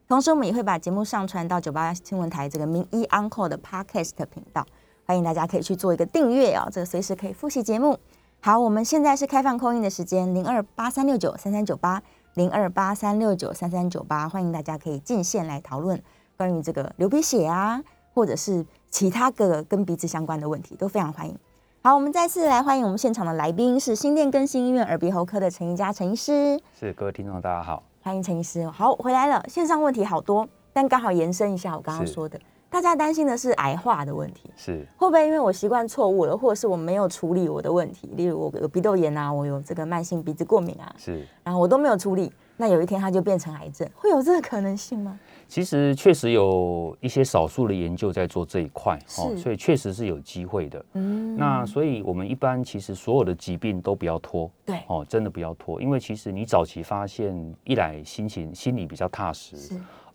[0.10, 4.68] 同时，我们也会把节目上传到九八新闻台这个名医 Uncle 的 Podcast 频道，
[5.06, 7.98] 欢迎大家可以去做一个订阅哦，这个随时可以复习节目。
[8.42, 16.04] 好，我们现在是开放扣印的时间，零二八三六九三三九八，零二八三六九三三九八，欢迎大家可以进线来讨论
[16.36, 17.82] 关于这个流鼻血啊，
[18.14, 18.66] 或者是。
[18.96, 21.38] 其他个跟鼻子相关的问题都非常欢迎。
[21.82, 26.58] 好，我们再次来欢迎我们现场的来宾是新店更新医院耳鼻喉科的陈一佳陈医师。
[26.80, 28.66] 是各位听众大家好，欢迎陈医师。
[28.70, 29.44] 好，回来了。
[29.50, 45.20] 线上问题好多，但刚好延伸一下我刚刚说的，大家担心的是癌化的问题，是会不会因为我习惯错误了，或者是我没有处理我的问题，例如我有鼻窦炎啊，我有这个慢性鼻子过敏啊，是，然后我都没有处理，那有一天它就变成癌症，会有这个可能性吗？
[45.48, 50.86] 其实确实有一些少数的研究在做这一块，哦，所以确实是有机会的。
[50.94, 59.56] 嗯，那所以我们一般其实所有的疾病都不要拖，对，哦，真的不要拖，因为其实你早期发现，一来心情心里比较踏实，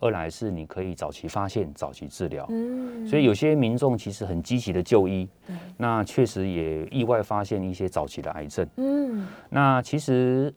[0.00, 2.46] 二来是你可以早期发现、早期治疗。
[2.50, 5.28] 嗯，所以有些民众其实很积极的就医，
[5.76, 8.66] 那确实也意外发现一些早期的癌症。
[8.76, 10.52] 嗯，那其实。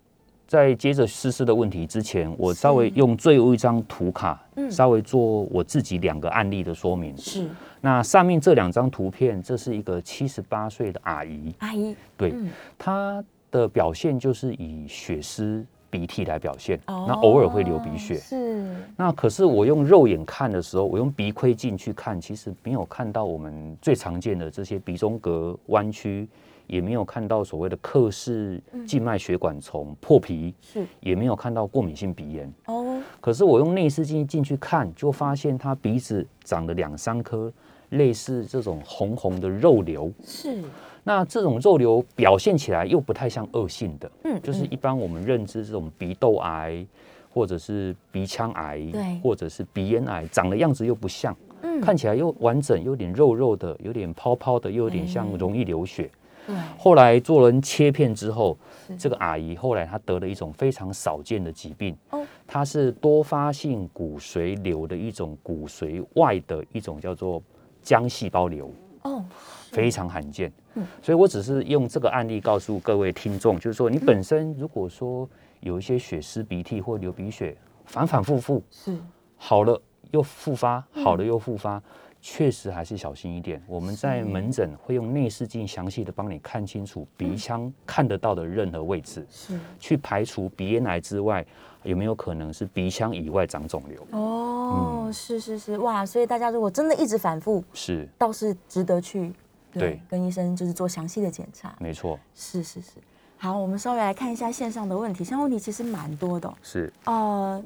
[0.54, 4.40] 在接着思思的问题之前，我稍微用最后一张图卡，
[4.70, 7.18] 稍微做我自己两个案例的说明。
[7.18, 7.50] 是，
[7.82, 12.36] 那上面这两张图片，这是一个七十八岁的阿姨，阿姨，对，
[12.78, 15.66] 她的表现就是以血丝。
[15.90, 18.16] 鼻涕来表现，那偶尔会流鼻血。
[18.16, 18.66] 是，
[18.98, 26.28] 那可是我用肉眼看的时候，我用鼻窥镜去看，其实没有看到我们最常见的这些鼻中隔弯曲，
[26.68, 32.52] 也没有看到所谓的克氏静脉血管丛破皮，是，也没有看到过敏性鼻炎。
[32.66, 37.52] 哦，可是我用内视镜进去看，就发现他鼻子长了两三颗
[37.90, 40.12] 类似这种红红的肉瘤。
[40.26, 40.64] 是。
[41.06, 46.86] 那这种肉瘤表现起来又不太像恶性的，嗯，就是一般我们认知这种鼻窦癌，
[47.30, 56.10] 或者是鼻腔癌，对，或者是鼻咽癌，长的样子又不像，嗯，看起来又完整，有点肉肉的，有点泡泡的，又有点像容易流血。
[56.46, 58.58] 对，后来做人切片之后，
[58.98, 67.42] 这个阿姨后来她得了一种非常少见的疾病，哦，它是多发性骨髓瘤的一种骨髓外的一种叫做
[67.84, 68.72] 浆细胞瘤，
[69.04, 69.24] 哦。
[69.72, 75.28] 非常罕见，嗯，所以我只是用这个案例告诉各位听众，就是说，你本身如果说
[75.62, 78.96] 有一些血丝、鼻涕或流鼻血，反反复复，是。
[79.36, 81.82] 好了又复发，好了又复发，
[82.24, 83.62] 确实还是小心一点。
[83.68, 91.46] 我们在门诊会用内视镜详细的帮你看清楚鼻腔看得到的任何位置，是去排除鼻咽癌之外，
[91.84, 94.08] 有没有可能是鼻腔以外长肿瘤？
[94.12, 96.06] 哦，是是是，哇！
[96.06, 99.34] 所以大家如果真的一直反复，是倒是值得去。
[99.74, 101.76] 对，跟医生就是做详细的检查。
[101.80, 102.92] 没错，是是是。
[103.38, 105.26] 好，我们稍微来看一下线上的问题。
[105.26, 106.54] 线上问题其实蛮多的。
[106.62, 106.94] 是。
[107.04, 107.62] 呃，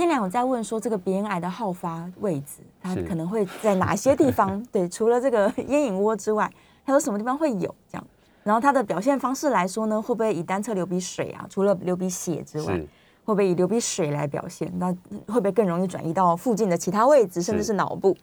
[0.00, 4.60] 燕良有在问说，这个鼻咽癌的好发位置，它可能会在哪些地方？
[4.72, 6.50] 对，除了这个 咽隐窝之外，
[6.84, 8.06] 还有什么地方会有这样？
[8.42, 11.46] 然后它的表现方式来说呢，会不会以单侧流鼻水啊？
[11.50, 12.74] 除了流鼻血之外，
[13.22, 14.72] 会不会以流鼻水来表现？
[14.78, 14.90] 那
[15.28, 18.16] 会不会更容易转移到附近的其他位置，甚至是脑部？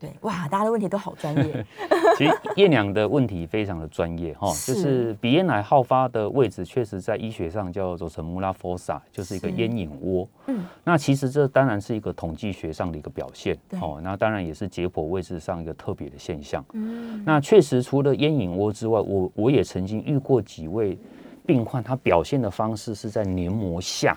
[0.00, 1.66] 对，哇，大家的问题都好专业。
[2.16, 10.28] 其实燕娘的问题非常的专业哈，就是鼻咽癌好发的位置，确实在医学上叫做什么拉佛萨，就是一个咽隐窝。
[10.46, 16.64] 嗯，那其实这当然是一个统计学上的一个表现哦，那当然也是解剖位置上一个特别的现象。
[16.74, 20.96] 嗯，那确实除了咽隐窝之外，我我也曾经遇过几位
[21.44, 24.16] 病患，他表现的方式是在黏膜下。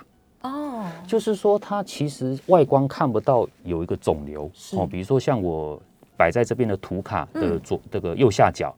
[0.82, 5.80] 哦，就是说，它其实外观看不到有一个肿瘤哦，比如说像我
[6.18, 8.76] 摆在这边的图卡的左这个右下角，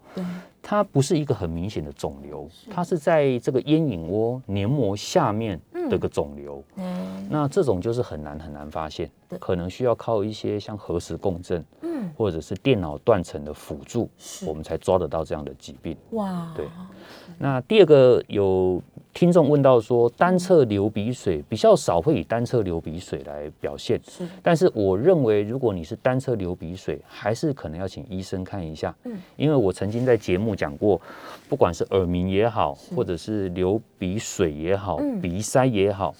[0.61, 6.63] 它不是一个很明显的肿瘤，它是在这个咽隐窝黏膜下面的个肿瘤。
[6.77, 14.09] 嗯，那这种就是很难很难发现，可能需要靠一些像核磁共振，嗯，或者是电脑断层的辅助，
[14.47, 15.97] 我们才抓得到这样的疾病。
[16.11, 16.65] 哇，对。
[17.37, 18.81] 那第二个有。
[19.13, 23.99] 听众问到说，单侧流鼻水比较少，会以单侧流鼻水来表现。
[24.09, 28.93] 是，但是我认为，如果你是单侧流鼻水，还是可能要请医生看一下。
[29.03, 30.99] 嗯，因为我曾经在节目讲过，
[31.47, 36.15] 不管是耳鸣也好，或者是流鼻水也好，鼻塞也好，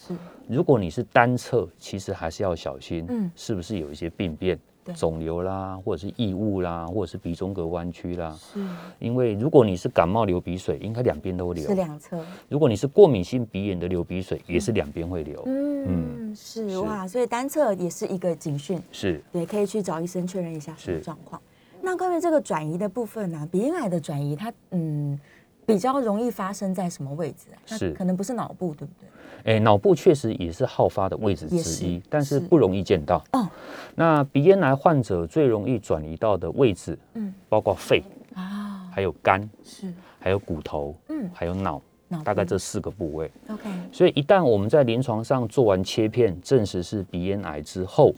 [0.48, 4.58] 如果你是单侧，其实还是要小心，嗯，是不是有一些病变？
[4.96, 8.32] 肿瘤啦，或者是异物啦，或者是鼻中隔弯曲啦。
[8.32, 8.60] 是，
[9.00, 11.66] 因为如果你是感冒流鼻水，应该两边都流。
[11.66, 12.20] 是两侧。
[12.50, 15.42] 如果你是过敏性鼻炎的流鼻水，也是两边会流。
[15.46, 18.82] 嗯，是哇，所以单侧也是一个警讯。
[18.92, 21.42] 是，对，可以去找医生确认一下什么状况。
[21.82, 23.48] 那关于这个转移的部分呢？
[23.52, 25.20] 鼻咽癌的转移，它嗯
[25.66, 27.78] 比较容易发生在什么位置啊？
[27.78, 29.08] 是，可能不是脑部，对不对？
[29.44, 33.24] 哎，脑部确实也是好发的位置之一，但是不容易见到。
[33.34, 33.48] 哦，
[33.96, 38.04] 那鼻咽癌患者最容易转移到的位置，嗯，包括肺
[38.36, 41.82] 啊，还有肝，是，还有骨头，嗯，还有脑。
[42.24, 43.70] 大概这四个部位，OK。
[43.92, 48.14] 所以一旦我们在临床上做完切片，证实是鼻咽癌之后，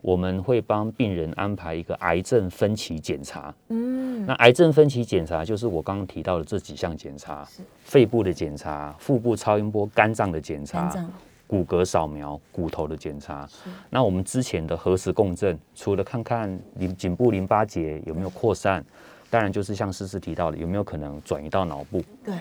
[0.00, 3.54] 我们会帮病人安排一个癌症分期检查。
[3.68, 7.46] 嗯，那癌症分期检查就是我刚刚提到的这几项检查：
[7.84, 10.92] 肺部的检查、腹部超音波、肝脏的检查、
[11.46, 13.48] 骨骼扫描、骨头的检查。
[13.90, 18.84] 那我们之前的核磁共振，除了看看颈颈部淋巴结有没有扩散，
[19.30, 22.02] 当然就是像诗诗提到的，有没有可能转移到脑部。
[22.24, 22.34] 对。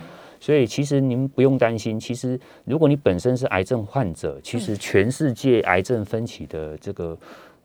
[0.46, 2.00] 所以其实您不用担心。
[2.00, 7.18] 其实如果你本身是癌症患者，其实全世界癌症分歧的这个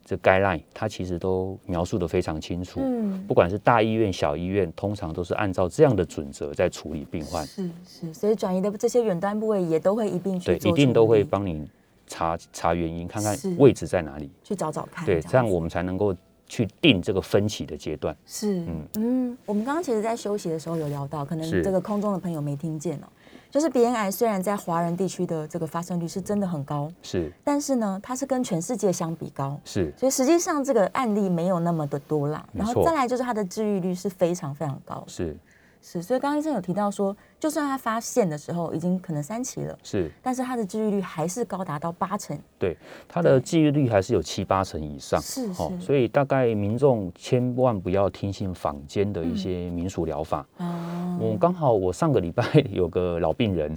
[0.02, 2.80] 这 guideline，它其实都描述的非常清楚。
[2.82, 7.46] 嗯，不管是大医院、小医院，通常都是按照这样的准则在处理病患。
[7.46, 11.68] 是是，所以转移的这些远端部位也都会一并去对，一定都会帮你
[12.06, 15.04] 查查原因，看看位置在哪里，去找找看。
[15.04, 16.16] 对，这样我们才能够。
[16.50, 18.14] 去定这个分歧的阶段。
[18.26, 18.88] 是，嗯。
[18.96, 23.06] 嗯，我们刚刚其实，在休息的时候有聊到，可能这个空中的朋友没听见哦，
[23.48, 32.44] 就是鼻咽癌虽然在华人地区的这个发生率是真的很高，是，但是呢，它是跟全世界相比高，是，所以实际上这个案例没有那么的多啦。
[32.52, 35.36] 然后再来就是它的治愈率是非常非常高，是。
[35.82, 42.38] 是，所以刚刚医生有提到说，就算他发现的时候已经可能三期了，是，但是他的治愈率还是高达到八成。
[42.58, 42.76] 对，
[43.08, 45.20] 他的治愈率还是有七八成以上。
[45.20, 45.80] 是是。
[45.80, 50.46] 所以大概民众千万不要听信坊间的一些民俗疗法。
[50.58, 51.18] 哦。
[51.18, 53.74] 我刚好我上个礼拜 有个老病人，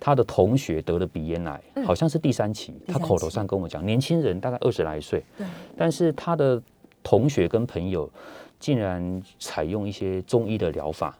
[0.00, 2.80] 他的同学得了鼻咽癌，好像是第三期。
[2.88, 5.24] 他口头上跟我讲，年轻人大概二十来岁。
[5.38, 5.46] 对。
[5.76, 6.60] 但是他的
[7.02, 8.10] 同学跟朋友。
[8.60, 11.18] 竟然采用一些中医的疗法，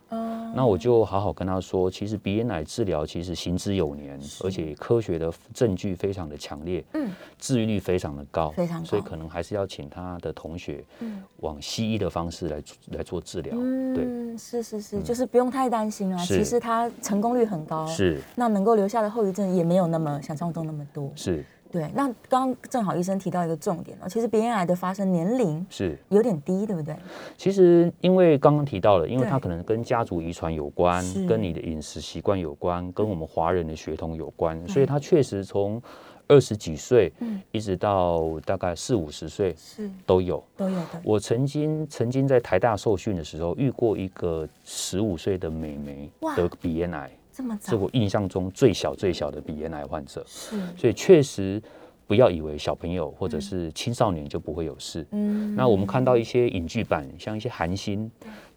[0.55, 12.63] 那我就好好跟他说，其实鼻咽癌治疗其实行之有年，而且科学的证据非常的强烈，嗯，治愈率非常的高，非常高，所以可能还是要请他的同学，嗯，往西医的方式来
[12.93, 13.57] 来做治疗，
[13.95, 21.45] 对，是是是，就是不用太担心啊，其实他成功率很高，是，那能够留下的后遗症也没有那么想象中那么多，是。
[21.75, 26.95] 对，那刚刚正好医生提到一个重点哦，其实鼻咽癌的发生年龄是有点低，对不对？
[27.37, 35.83] 其实因为刚刚提到了，因为它可能跟家族遗传有关，跟你的饮食习惯有关，跟我们华人的血统有关，所以它确实从
[36.29, 41.03] 二十几岁，嗯，一直到大概四五十岁是都有都有的。
[41.03, 47.11] 我曾经曾经在台大受训的时候遇过一个十五岁的美眉得鼻咽癌。
[47.35, 51.61] 这么早，是我印象中最小最小的鼻咽癌患者，是，所以确实
[52.07, 55.05] 不要以为小朋友或者是青少年就不会有事。
[55.11, 58.11] 嗯，那我们看到一些影剧版，像一些韩星。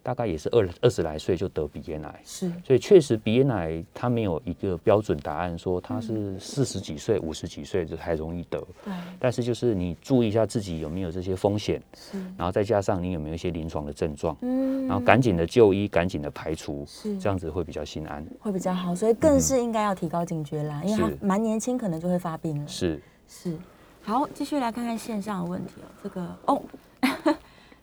[0.08, 8.58] 大概也是二二十来岁就得鼻咽癌，是，所以确实鼻咽癌它没有一个标准答案，说它是四十几岁、五十几岁就才容易得。
[8.82, 18.94] 对，但是就是你注意一下自己有没有这些风险，是，然后再加上你有没有一些临床的症状，嗯，然后赶紧的就医，赶紧的排除，是，这样子会比较心安，会比较好。
[18.94, 22.66] 所以更是应该要提高警觉啦，因为他蛮年轻，可能就会发病了。
[22.66, 22.98] 是。
[23.28, 23.54] 是，
[24.02, 26.62] 好，继续来看看线上的问题哦，这个哦。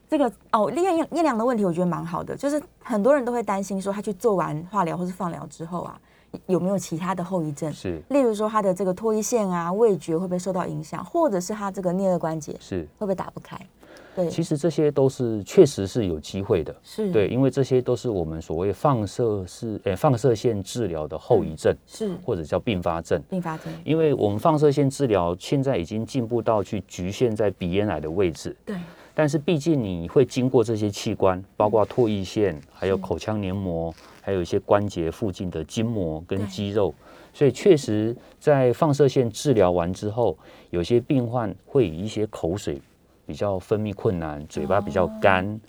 [0.07, 5.99] 这个哦，验验良的问题，我觉得蛮好的，就是很多人都会担心说，他去做完化疗或是放疗之后啊，
[6.47, 7.71] 有没有其他的后遗症？
[7.73, 13.59] 是，例如说他的这个唾液腺啊、味觉会不会受到影响，或者是他这个颞颌关节是会不会打不开？
[14.15, 23.21] 对，其实这些都是确实是有机会的，是对，因为这些都是我们所谓放射式诶放射线治疗的后遗症，是或者叫并发症。
[23.29, 28.77] 并发症，因为我们放射线治疗现在已经进步到去局限在鼻咽癌的位置，对。
[29.15, 36.93] 但是毕竟你会经过这些器官，包括唾液腺，还有口腔黏膜，还有一些关节附近的筋膜跟肌肉，
[37.33, 40.37] 所以确实在放射线治疗完之后，
[40.69, 42.81] 有些病患会以一些口水
[43.25, 45.59] 比较分泌困难，嘴巴比较干，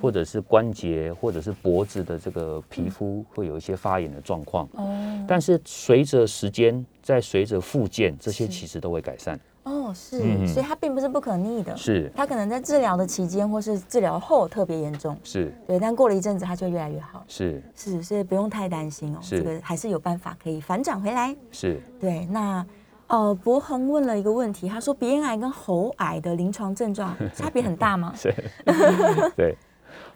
[0.00, 4.66] 或者是关节或者是脖子的这个皮肤会有一些发炎的状况。
[4.72, 9.38] 哦，但是随着时间，在随着复健，这些其实都会改善。
[9.64, 12.10] 哦，是，所以它并不是不可逆的，是。
[12.14, 15.54] 它可能在治疗的期间或是治疗后特别严重，是。
[15.66, 17.62] 对，但过了一阵子它就越来越好，是。
[17.74, 21.80] 是，所以不用太担心哦，这个还是有办法可以反转回来，是。
[21.98, 22.26] 对。
[22.26, 22.64] 那
[23.06, 28.12] 呃，博恒问了一个问题，他说鼻咽癌跟喉癌的临床症状 差别很大吗？
[28.16, 28.34] 是，
[29.36, 29.54] 对，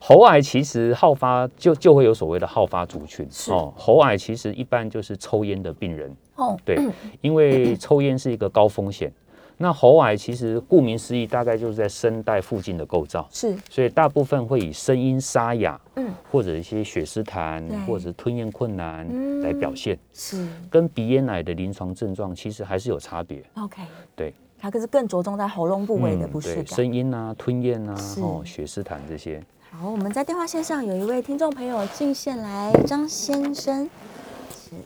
[0.01, 6.15] 喉癌其实好发就就会有所谓的好发族群哦，喉癌其实一般就是抽烟的病人。
[6.37, 6.79] 哦，对，
[7.21, 9.13] 因为抽烟是一个高风险。
[9.61, 19.05] 那喉癌其实顾名思义，大概就是在声带附近的构造，是，所以大部分会以声音沙哑，嗯，或者一些血丝痰，或者吞咽困难
[19.43, 23.43] 来表现，是，跟鼻咽癌的临床症状其实还是有差别。
[23.55, 23.83] OK，
[24.15, 29.43] 对，它可是更着重在喉咙部位的不适感，声音啊、吞咽啊、哦、血丝痰这些。
[29.73, 33.91] 好，我们在电话线上有一位听众朋友进线来，张先生，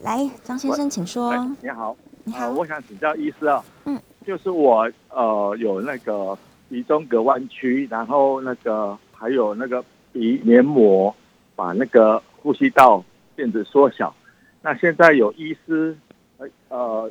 [0.02, 1.36] 来，张先生请说。
[1.60, 4.00] 你好，你好，我想请教医师啊，嗯。
[4.24, 6.36] 就是我呃有那个
[6.68, 11.14] 鼻中隔弯曲，然后那个还有那个鼻黏膜
[11.54, 13.04] 把那个呼吸道
[13.34, 14.14] 变得缩小。
[14.62, 15.96] 那现在有医师
[16.38, 17.10] 呃呃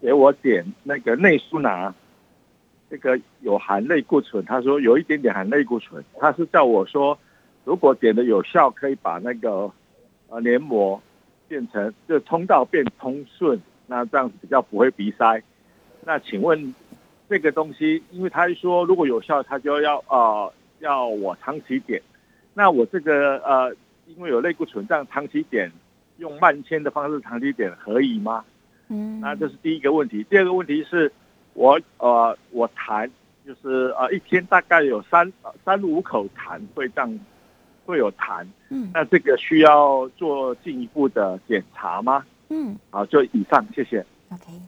[0.00, 1.94] 给我点那个内舒拿，
[2.90, 7.18] 这个有含类固醇，他说有一点点含类固醇，他是叫我说
[7.64, 9.70] 如果点的有效，可以把那个
[10.28, 11.00] 呃黏膜
[11.46, 15.42] 变成就通道变通顺，那这样子比较不会鼻塞。
[16.08, 16.74] 那请问
[17.28, 22.00] 这个东西，因为他说如果有效，他就要呃要我长期点。
[22.54, 25.70] 那我这个呃，因为有类固醇，这样长期点
[26.16, 28.42] 用慢签的方式长期点可以吗？
[28.88, 30.24] 嗯，那这是第一个问题。
[30.30, 31.12] 第二个问题是，
[31.52, 33.06] 我呃我痰
[33.46, 35.30] 就是呃一天大概有三
[35.62, 37.20] 三五口痰会这样
[37.84, 38.46] 会有痰。
[38.70, 42.24] 嗯，那这个需要做进一步的检查吗？
[42.48, 44.00] 嗯，好，就以上，谢谢。
[44.30, 44.58] OK。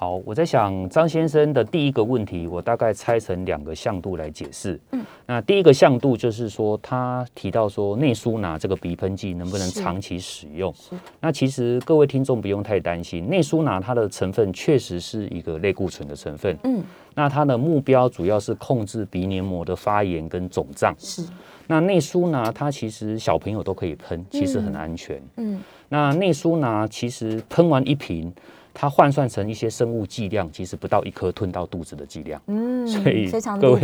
[0.00, 4.78] 好，我在想张先生的第一个问题，我大概拆成两个向度来解释。
[4.92, 10.72] 嗯，那第一个向度就是说，他提到说内舒拿这个鼻喷剂能不能长期使用？
[11.18, 16.56] 那其实各位听众不用太担心，内舒拿它的成分确实是一个类固醇的成分。
[16.62, 16.80] 嗯，
[17.16, 20.94] 那它的目标主要是控制鼻黏膜的发炎跟肿胀。
[20.96, 21.26] 是，
[21.66, 25.20] 那内舒拿它其实小朋友都可以喷，其实很安全。
[25.38, 28.32] 嗯，那内舒拿其实喷完一瓶。
[28.80, 33.28] 它换算成一些生物剂量，其实不到一颗吞到肚子的剂量，嗯，所以
[33.60, 33.80] 各位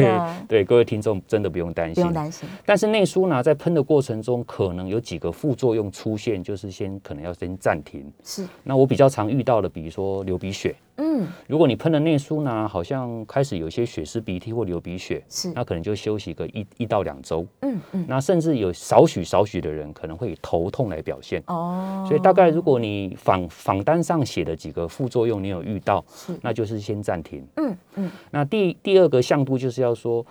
[0.46, 2.48] 对各位听众真的不用担心，不用担心。
[2.64, 8.08] 但是内舒拿在喷的过程中，可能有几个副作用出现，就是先可能要先暂停。
[8.22, 10.72] 是，那我比较常遇到的，比如说流鼻血。
[10.96, 17.46] 嗯，如果你喷了内舒呢，好像开始有些血丝鼻涕或流鼻血，是，那可能就休息个一一到两周。
[17.62, 21.42] 嗯嗯，那甚至有少许少许的人可能会以头痛来表现。
[21.46, 27.44] 哦，所以大概如果你访访单上写的几个副作用你有遇到，是，那就是先暂停。
[27.56, 30.24] 嗯嗯，那第第二个向度就是要说。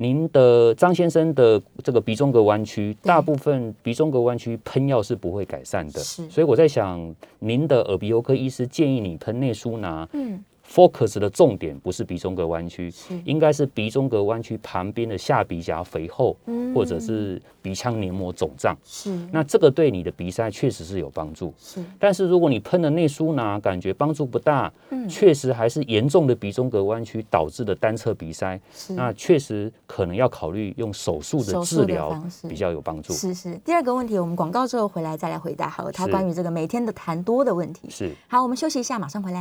[0.00, 10.08] 您的张先生的这个鼻中隔弯曲，大部分鼻中隔弯曲喷药是不会改善的，所以我在想，您的耳鼻喉科医师建议你喷内舒拿。
[10.14, 10.42] 嗯。
[10.66, 12.92] Focus 的重点不是鼻中隔弯曲，
[13.24, 16.36] 应该是鼻中隔弯曲旁边的下鼻颊肥厚，
[16.72, 18.76] 或者是鼻腔黏膜肿胀。
[18.84, 21.52] 是，那这个对你的鼻塞确实是有帮助。
[21.58, 33.12] 是，但是如果你喷了内舒拿感觉帮助不大，嗯，确实还是严重的鼻中隔弯曲导致的单侧鼻塞，那确实可能要考虑用手术的治疗比较有帮助。
[33.12, 33.54] 是是。
[33.64, 35.68] 第二个问题，我们广告之后回来再来回答。
[35.68, 37.88] 好，他关于这个每天的痰多的问题。
[37.90, 38.10] 是。
[38.28, 39.40] 好，我们休息一下，马上回来。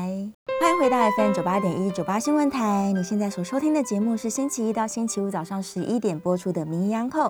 [0.61, 2.91] 欢迎回到 FM 九八点一九八新闻台。
[2.91, 7.27] 你现在所收听的节目是星期一到星期五早上十一点播出的《名医央叩》，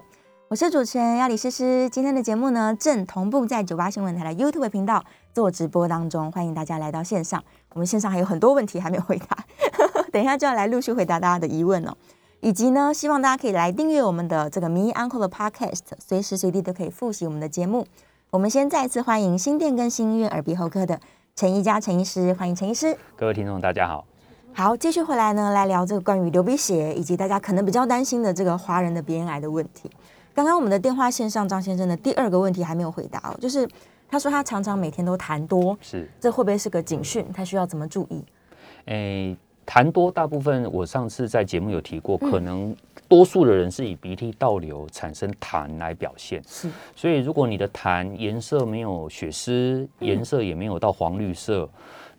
[0.49, 1.87] 我是主持人要李诗诗。
[1.91, 7.43] 今天的节目呢，正同步在九八新闻台的 YouTube 频道做直播当中，欢迎大家来到线上。
[7.73, 9.37] 我们线上还有很多问题还没有回答，
[10.11, 11.95] 等一下就要来陆续回答大家的疑问哦。
[12.39, 17.85] 以及呢，希望大家可以来订阅我们的这个《名医 Uncle》的 Podcast，随时随地都可以复习我们的节目。
[18.31, 20.99] 我们先再次欢迎新店跟新医院耳鼻喉科的。
[21.35, 22.97] 陈一佳陈医师，欢迎陈医师。
[23.15, 24.03] 各位听众，大家好。
[24.51, 29.91] 好，继续回来呢，来聊这个关于流鼻血以及大家可能比较担心的这个华人的鼻咽癌的问题。
[30.39, 33.67] 刚刚我们的电话线上张先生的第二个问题还没有回答哦，就是
[34.07, 37.25] 他说他常常每天都痰多，是这会不会是个警讯？
[37.33, 38.23] 他需要怎么注意？
[38.85, 39.35] 诶，
[39.65, 42.73] 痰多大部分我上次在节目有提过，可能。
[43.09, 46.69] 多数的人是以鼻涕倒流产生痰来表现，是。
[46.95, 51.67] 所以如果你的痰颜色没有血丝，颜色也没有到黄绿色，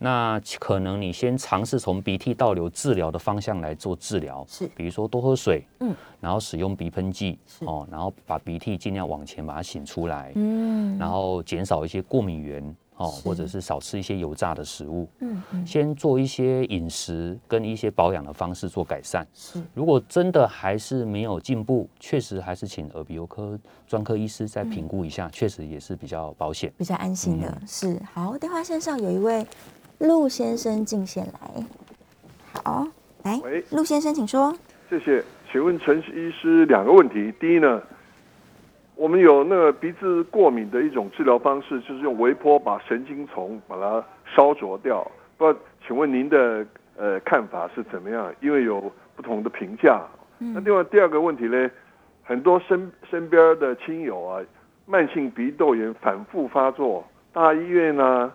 [0.03, 4.67] 那可能你先尝试从鼻涕倒流治疗的方向来做治疗，是。
[4.75, 12.75] 比如说多喝水，嗯，然后使用鼻喷剂，哦，然后把鼻涕尽量往前把它擤出来，嗯，然后减少一些过敏源。
[12.97, 19.27] 哦，或者是少吃一些油炸的食物，嗯嗯，先做一些饮食跟一些保养的方式做改善。
[19.33, 27.63] 是，如果真的还是没有进步，确实还是请耳鼻喉科专科医师再评估一下，确实也是比较保险、比较安心的。
[27.67, 29.47] 是，好，电话线上有一位
[30.01, 31.63] 陆先生进线来，
[32.65, 32.87] 好，
[33.23, 34.51] 来，喂，陆先生，请说。
[34.89, 35.23] 谢谢，
[35.53, 37.83] 请问陈医师两个问题，第一呢？
[38.97, 44.03] 我们有那个鼻子过敏的一种治疗方式，就是用微波把神经丛把它
[44.35, 45.07] 烧灼掉。
[45.37, 45.55] 不，
[45.87, 48.33] 请问您的呃看法是怎么样？
[48.41, 50.03] 因为有不同的评价。
[50.39, 51.71] 那另外第二个问题呢，
[52.25, 54.41] 很多身身边的亲友啊，
[54.87, 58.33] 慢性鼻窦炎反复发作，大医院啊、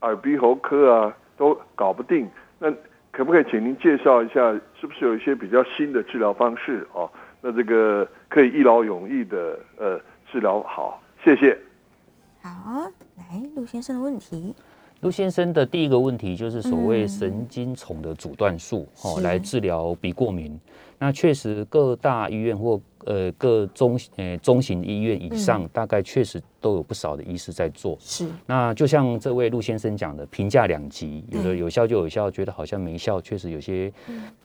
[0.00, 2.28] 耳鼻喉科啊都搞不定。
[2.58, 2.72] 那
[3.12, 7.10] 可不可以请您介绍一下，是不是有一些比较新的治疗方式哦？
[7.40, 11.56] 那这个可以一劳永逸的呃治疗好，谢谢。
[12.42, 14.54] 好，来陆先生的问题。
[15.00, 20.58] 陆先生的第一个问题就是所谓神经丛的阻断术，哦，来治疗鼻过敏。
[20.98, 26.42] 那确实各大医院或呃各中呃中型医院以上，大概确实。
[26.58, 33.92] 都有不少的医师在做，是那就像这位陆先生讲的，评价两极，有的有效就有效，觉得好像没效，确实有些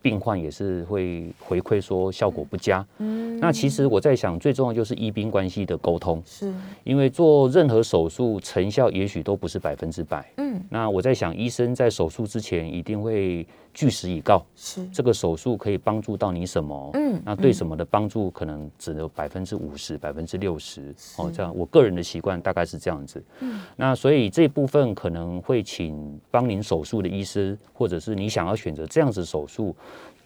[0.04, 2.86] 病患也是会回馈说效果不佳。
[3.00, 6.54] 嗯，那其实我在想，最重要就是医病关系的沟通，是
[6.84, 10.32] 因为做任何手术成效也许都不是百分之百。
[10.38, 16.92] 嗯，那我在想，医生在手术之前一定会据实以告，是这个手术可以帮助到你什么？
[16.94, 20.94] 嗯，那对什么的帮助可能只有百分之五十、百分之六十。
[21.18, 22.02] 哦，这样我个人的。
[22.12, 29.74] 习惯大概是这样子，嗯，那所以这部分可能会请帮您手术的医师，或者是你想要选择这样子手术，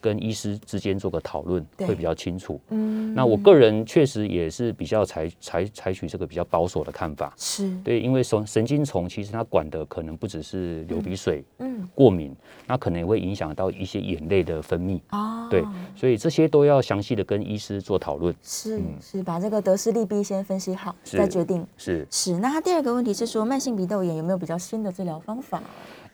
[0.06, 2.62] 跟医师之间做个讨论，对会比较清楚。
[2.70, 7.34] 嗯那我个人确实也是比较采采采取这个比较保守的看法。
[7.38, 12.36] 是对，因为神神经虫其实它管的可能不只是流鼻水、嗯过敏，
[12.68, 15.00] 那可能也会影响到一些眼泪的分泌。
[15.10, 15.64] 哦对，
[15.96, 18.36] 所以这些都要详细的跟医师做讨论。
[18.44, 21.66] 是嗯是把这个得失利弊先分析好，再决定。
[21.78, 25.64] 是，是，那他第二个问题是说，慢性鼻窦炎有没有比较新的治疗方法？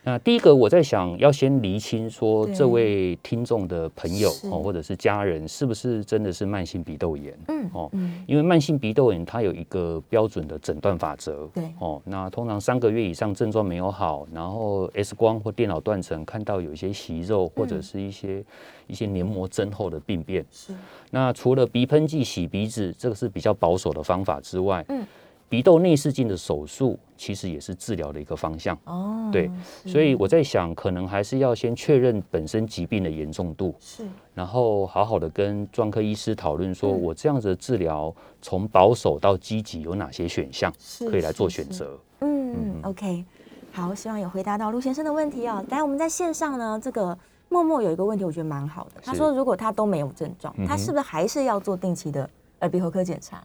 [0.03, 2.55] 那第一个我在想要先厘清说对。
[2.55, 7.37] 这位听众的朋友哦，或者是家人是不是真的是慢性鼻窦炎？
[7.47, 18.43] 嗯哦，嗯，因为慢性鼻窦炎它有一个标准的诊断法则，对哦，那通常三个月以上症状没有好，然后 X 光或电脑断层看到有一些息肉或者是一些、
[18.87, 20.73] 一些黏膜增厚的病变，是。
[21.09, 25.05] 那除了鼻喷剂、洗鼻子，这个是比较保守的方法之外，嗯
[25.51, 28.73] 鼻窦内视镜的手术其实也是治疗的一个方向。
[28.85, 29.51] 哦，对
[29.85, 41.99] 所以我在想，可能还是要先确认本身疾病的严重度，是然后好好的跟专科医师讨论，说嗯我这样子的治疗从保守到积极有哪些选项可以来做选择。
[42.21, 43.25] 嗯，OK，
[43.73, 45.61] 好，希望有回答到陆先生的问题哦。
[45.67, 47.17] 来，我们在线上呢，这个
[47.49, 49.01] 默默有一个问题，我觉得蛮好的。
[49.03, 52.29] 他是说，如果他都没有症状，他是不是还是要做定期的
[52.61, 53.43] 耳鼻喉科检查？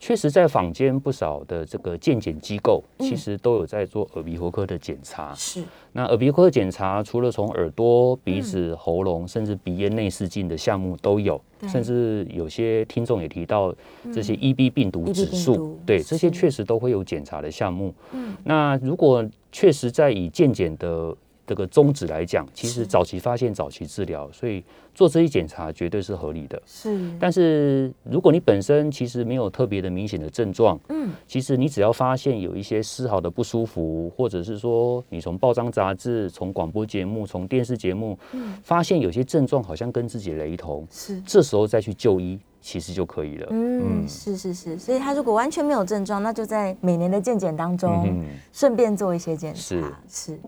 [0.00, 3.06] 确实，在坊间不少的这个健检机构，嗯。
[3.06, 5.34] 其实都有在做耳鼻喉科的检查。
[5.34, 5.62] 是。
[5.92, 8.42] 那耳鼻喉科检查除了从耳朵、鼻嗯。
[8.42, 11.38] 子、喉咙，甚至鼻咽内视镜的项目都有，
[11.68, 13.74] 甚至有些听众也提到
[14.12, 16.30] 这些 EB 病毒指数，对，这些是。
[16.30, 17.94] 确实都会有检查的项目。
[18.12, 18.34] 嗯。
[18.42, 19.22] 那如果
[19.52, 21.14] 确实在以健检的
[21.50, 24.62] 这个宗旨来讲，其实早期发现、早期治疗，所以
[24.94, 26.62] 做这些检查绝对是合理的。
[26.64, 41.20] 是，但是如果你本身其实没有特别的明显的症状，嗯其实你只要发现有一些丝毫的不舒服，或者是说你从报章杂志、从广播节目、从电视节目，嗯发现有些症状好像跟自己雷同，是。
[41.22, 43.48] 这时候再去就医，其实就可以了。
[43.50, 49.60] 嗯，嗯是是是，所以他如果完全没有症状，那就在每年的健检当中，嗯顺便做一些检查。
[49.60, 50.38] 是是。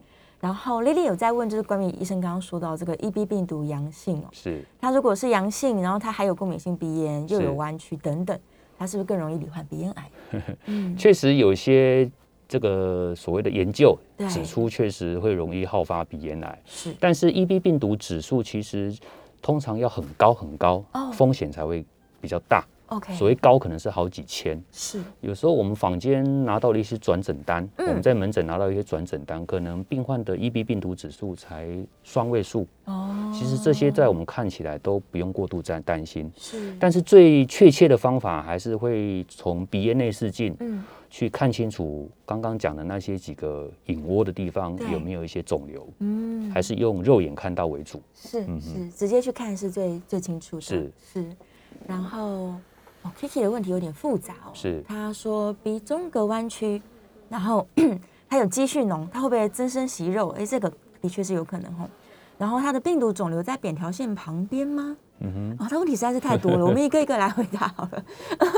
[0.42, 8.36] 然后丽丽有在问，就是关于医生刚刚说到这个 EB 病毒阳性哦，是他如果是阳性，然后他还有过敏性鼻炎，又有弯曲等等，
[8.76, 10.10] 他是不是更容易罹患鼻咽癌？
[10.66, 12.10] 嗯，确实有些
[12.48, 16.62] 这个所谓的研究对指出，确实会容易好发鼻咽癌。
[16.66, 18.92] 是但是 EB 病毒指数其实
[19.40, 21.86] 通常要很高很高，哦风险才会
[22.20, 22.66] 比较大。
[22.96, 25.00] OK，所谓高可能是好几千，是。
[25.20, 27.88] 有时候我们坊间拿到了一些转诊单，嗯。
[27.88, 31.68] 我们在门诊拿到一些转诊单，可能病患的 EB 病毒指数才
[32.02, 32.66] 双位数。
[32.84, 40.84] 哦，其实这些在我们看起来都不用过度担担心，是，但是最确切的方法还是会从鼻咽内视镜嗯。
[41.08, 48.00] 去看清楚刚刚讲的那些几个隐窝的地方有没有一些肿瘤，嗯，还是用肉眼看到为主。
[48.14, 50.90] 是嗯是直接去看是最最清楚的，是。
[51.12, 51.26] 是，
[51.86, 52.54] 然后
[53.02, 56.80] 哦，Kiki 的问题有点复杂哦，是他说鼻中隔弯曲，
[57.28, 57.66] 然后
[58.28, 60.28] 他有积蓄脓，他会不会增生息肉？
[60.38, 61.88] 哎，这个的确是有可能哦。
[62.38, 64.96] 然后他的病毒肿瘤在扁条线旁边吗？
[65.20, 68.04] 嗯哼哦，他问题实在是太多了，我们一个一个来回答好了。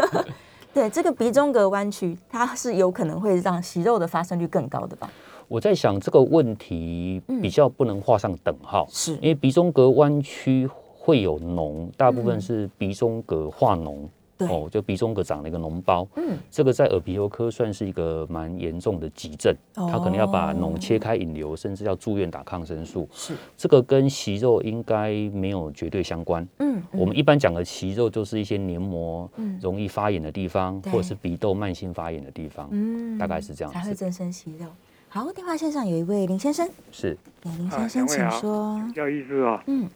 [0.72, 5.10] 对，这个鼻中隔弯曲，它是有可能会让息肉的发生率更高的吧？
[5.46, 13.94] 我在想这个问题嗯比较不能画上等号，是因为鼻中隔弯曲会有脓，大部分嗯是鼻中隔化脓。
[13.94, 23.08] 对哦，就鼻中隔长了一个脓包，嗯，这个在耳鼻喉科算是一个蛮严重的急症，他可能要把脓切开引流，甚至要住院打抗生素。
[23.12, 26.46] 是，这个跟息肉应该没有绝对相关。
[26.58, 33.78] 嗯，我们一般讲的息肉就是一些黏膜嗯容易发炎的地方，对或者是鼻窦慢性发炎的地方，嗯大概是这样子。
[33.78, 34.66] 才会增生息肉。
[35.08, 38.82] 好，电话线上有一位林先生，是对林啊先生，请说。
[38.94, 39.88] 叫医师啊，嗯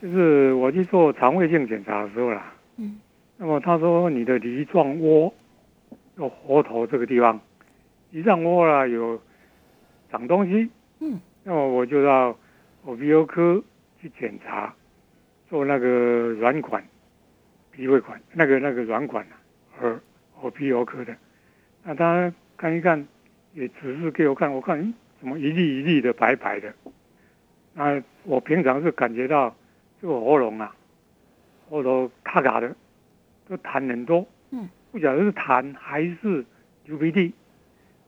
[0.00, 2.59] 就是我去做肠胃镜检查的时候啦，嗯，
[3.42, 5.32] 那么他说你的梨状窝
[6.18, 7.40] 有活头这个地方，
[8.10, 9.18] 梨状窝啦有
[10.10, 10.68] 长东西，
[10.98, 12.36] 嗯，那么我就到
[12.84, 13.64] 耳鼻喉科
[13.98, 14.74] 去检查，
[15.48, 15.86] 做那个
[16.38, 16.84] 软管
[17.70, 19.40] 鼻胃管，那个那个软管啊，
[19.80, 19.98] 耳
[20.42, 21.16] 耳鼻喉科的，
[21.82, 23.08] 那他看一看，
[23.54, 26.70] 也只是给我看，我看嗯怎么一粒一粒的白白的，
[27.72, 29.56] 那我平常是感觉到
[29.98, 30.76] 这个喉咙啊，
[31.70, 32.76] 喉咙卡卡的，
[33.50, 36.44] 都痰很多，嗯，不晓得是痰还是
[36.84, 37.34] 流鼻涕，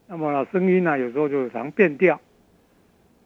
[0.07, 2.21] 那么呢声音呢有时候就常变调，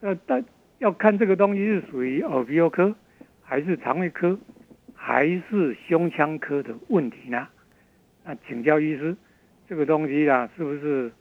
[0.00, 0.42] 呃，但
[0.78, 2.94] 要看这个东西是属于耳鼻喉科，
[3.42, 4.38] 还是肠胃科，
[4.94, 7.46] 还是胸腔科的问题呢？
[8.24, 9.14] 那请教医师，
[9.68, 11.12] 这个东西啊是不是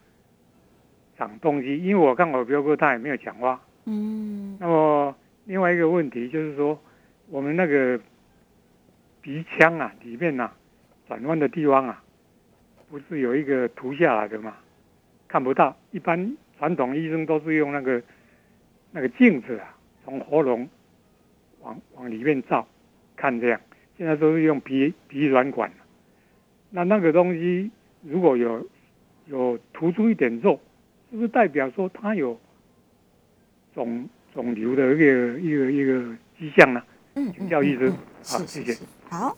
[1.18, 1.78] 长东西？
[1.78, 3.62] 因为我看耳鼻喉科他也没有讲话。
[3.88, 6.82] 嗯那么另外一个问题就是说，
[7.30, 8.00] 我们那个
[9.22, 10.52] 鼻腔啊里面呐、
[11.08, 12.04] 转弯的地方啊，
[12.90, 14.56] 不是有一个涂下来的吗？
[15.28, 18.02] 看不到，一般传统医生都是用那个
[18.92, 20.68] 那个镜子啊，从喉咙
[21.62, 22.66] 往往里面照
[23.16, 23.60] 看这样。
[23.98, 25.72] 现在都是用鼻鼻软管，
[26.70, 28.68] 那那个东西如果有
[29.28, 30.60] 有突出一点肉，
[31.10, 32.38] 是不是代表说它有
[33.74, 36.84] 肿肿瘤的一个一个一个迹象呢？
[37.16, 37.90] 嗯，请教医生。
[38.24, 38.78] 好，谢谢。
[39.10, 39.38] 好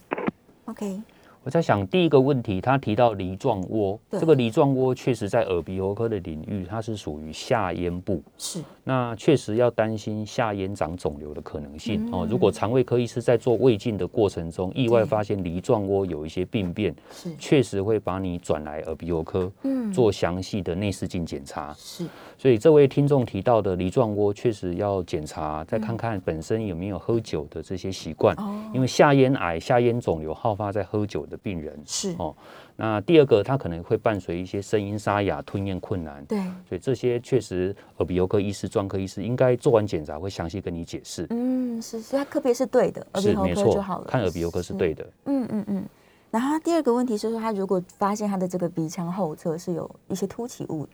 [0.65, 0.99] ，OK，
[1.47, 8.21] 我在想第一个问题，他提到梨状窝，这个梨状窝确实在耳鼻喉科的领域，它是属于下咽部。
[8.37, 12.27] 是那确实要担心下咽长肿瘤的可能性、嗯哦。
[12.29, 21.73] 如果肠胃科医师在做胃镜的过程中，意外发现梨状窝有一些病变，是，确实会把你转来耳鼻喉科嗯，做详细的内视镜检查。
[21.77, 22.05] 是
[22.37, 28.33] 所以这位听众提到的梨状窝，确实要检查，再嗯看看本身有没有喝酒的这些习惯。
[28.37, 31.77] 哦，因为下咽癌、下咽肿瘤好发在喝酒的病人。
[31.85, 32.33] 是哦
[32.79, 36.23] 那第二个，他可能会伴随一些声音沙哑、吞咽困难。
[36.25, 36.37] 对，
[36.69, 41.25] 所以这些确实耳鼻喉科医师、专科医师应该做完检查会详细跟你解释。
[41.31, 45.03] 嗯，是，所以它特别是对的，耳鼻喉是没错科就好了，，看耳鼻喉科是对的。
[45.25, 45.85] 嗯嗯嗯。
[46.29, 50.87] 然后第二个问题是说，他如果发现他的这个鼻腔后侧是有一些凸起物，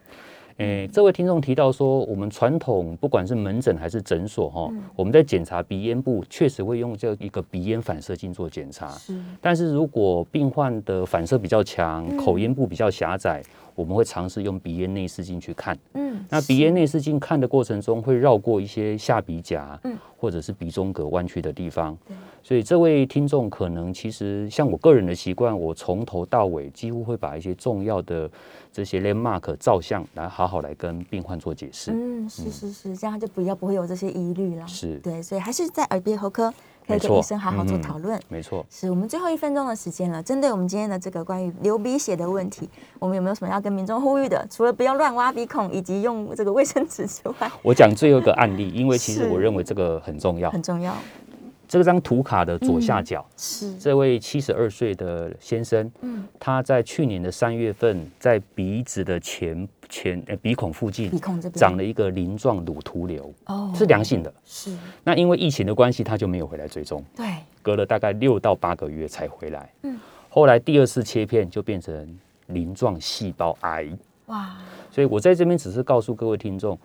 [0.57, 4.81] 诶，这位听众提到说，我们传统不管是门诊还是诊所哈，嗯。
[4.95, 8.89] 我们在检查鼻咽部确实会用这一个鼻咽反射镜做检查。
[8.89, 9.19] 是。
[9.41, 12.17] 但是如果病患的反射比较强，嗯。
[12.17, 13.41] 口咽部比较狭窄，
[13.73, 15.77] 我们会尝试用鼻咽内视镜去看。
[15.93, 19.97] 嗯，那鼻咽内视镜看的过程中，会绕过一些下鼻夹，嗯。
[20.17, 21.97] 或者是鼻中隔弯曲的地方。
[22.07, 22.15] 对。
[22.41, 28.29] 所以这位听众可能其实像我个人的习惯，我从头到尾几乎会把一些重要的
[28.73, 31.91] 这些 landmark 照相来好好来跟病患做解释。
[31.91, 34.67] 嗯，是是是，这样就比较不会有这些疑虑了。
[34.67, 36.51] 是对，所以还是在耳鼻喉科
[36.87, 38.19] 可以跟医生好好做嗯讨论。
[38.27, 42.67] 没错，是我们最后一分钟的时间了，针对我们今天的这个关于流鼻血的问题，
[42.97, 44.43] 我们有没有什么要跟民众呼吁的？
[44.49, 50.49] 除了不要乱挖鼻孔，以及用这个卫生纸之外，我讲最后一个案例，因为其实我认为这个很重要。
[50.49, 50.95] 很重要。
[51.73, 61.59] 这张图卡的左下嗯角，是，这位七十二岁的先生，嗯，他在去年的三月份，在鼻子的前前呃鼻孔附近鼻孔这边。
[61.59, 63.71] 长了一个鳞状乳突瘤，哦。
[63.75, 64.31] 是良性的。
[64.45, 67.25] 是，那因为疫情的关系，他就没有回来追踪，对，
[67.63, 69.67] 隔了大概六到八个月才回来。
[69.81, 69.99] 嗯，
[70.29, 73.87] 后来第二次切片就变成鳞状细胞癌，
[74.27, 74.57] 哇，
[74.91, 76.77] 所以我在这边只是告诉各位听众，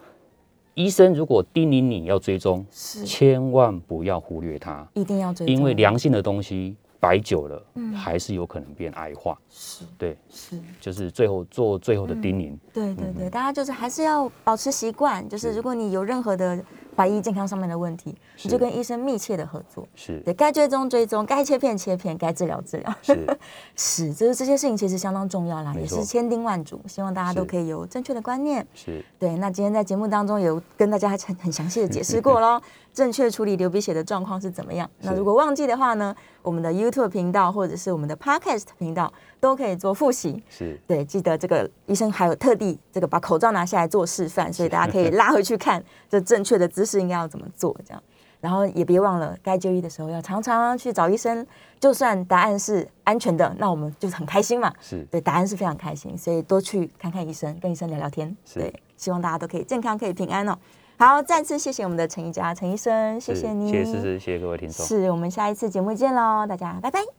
[0.79, 7.95] 医生如果叮咛你要追踪，千万不要忽略它，一定要追踪，因为良性的东西摆久了，嗯。
[7.95, 9.37] 还是有可能变癌化。
[9.51, 12.57] 是对，是，就是最后做最后的叮咛。
[12.73, 15.57] 对对对，大家就是还是要保持习惯，就是是。
[15.57, 16.63] 如果你有任何的
[16.97, 19.87] 怀疑健康上面的问题，你就跟医生密切的合作。
[19.95, 20.21] 是。
[20.21, 22.95] 对该追踪追踪，该切片切片，该治疗治疗。
[23.03, 23.39] 是，
[23.77, 28.67] 是，就是这些事情其实相当重要啦，也是千叮万嘱，希望大家都可以有正确的观念。
[28.75, 29.05] 是。
[29.19, 32.61] 对，那今天在节目当中有跟大家很很详细的解释过喽，
[32.99, 34.91] 正确处理流鼻血的状况是怎么样。
[35.03, 40.43] 那如果忘记的话呢，我们的 YouTube 频道或者是我们的 Podcast 频道都可以做复习。
[40.49, 48.03] 是对，记得这个医生还有特地这个把口罩拿下来做示范，所以大家可以拉回去看这正确的姿势应该要怎么做，这样。
[48.41, 51.47] 然后也别忘了，该就医的时候要常常去找医生，
[51.81, 54.73] 就算答案是安全的，那我们就是很开心嘛。
[54.81, 58.37] 是对，答案是非常开心，所以多去看看医生，跟医生聊聊天。
[58.55, 60.57] 对，希望大家都可以健康，可以平安哦。
[60.99, 64.85] 好，再次谢谢我们的陈一佳陈医生，谢谢你，谢谢思思，谢谢各位听众。
[64.85, 67.09] 是我们下一次节目见喽，大家拜拜。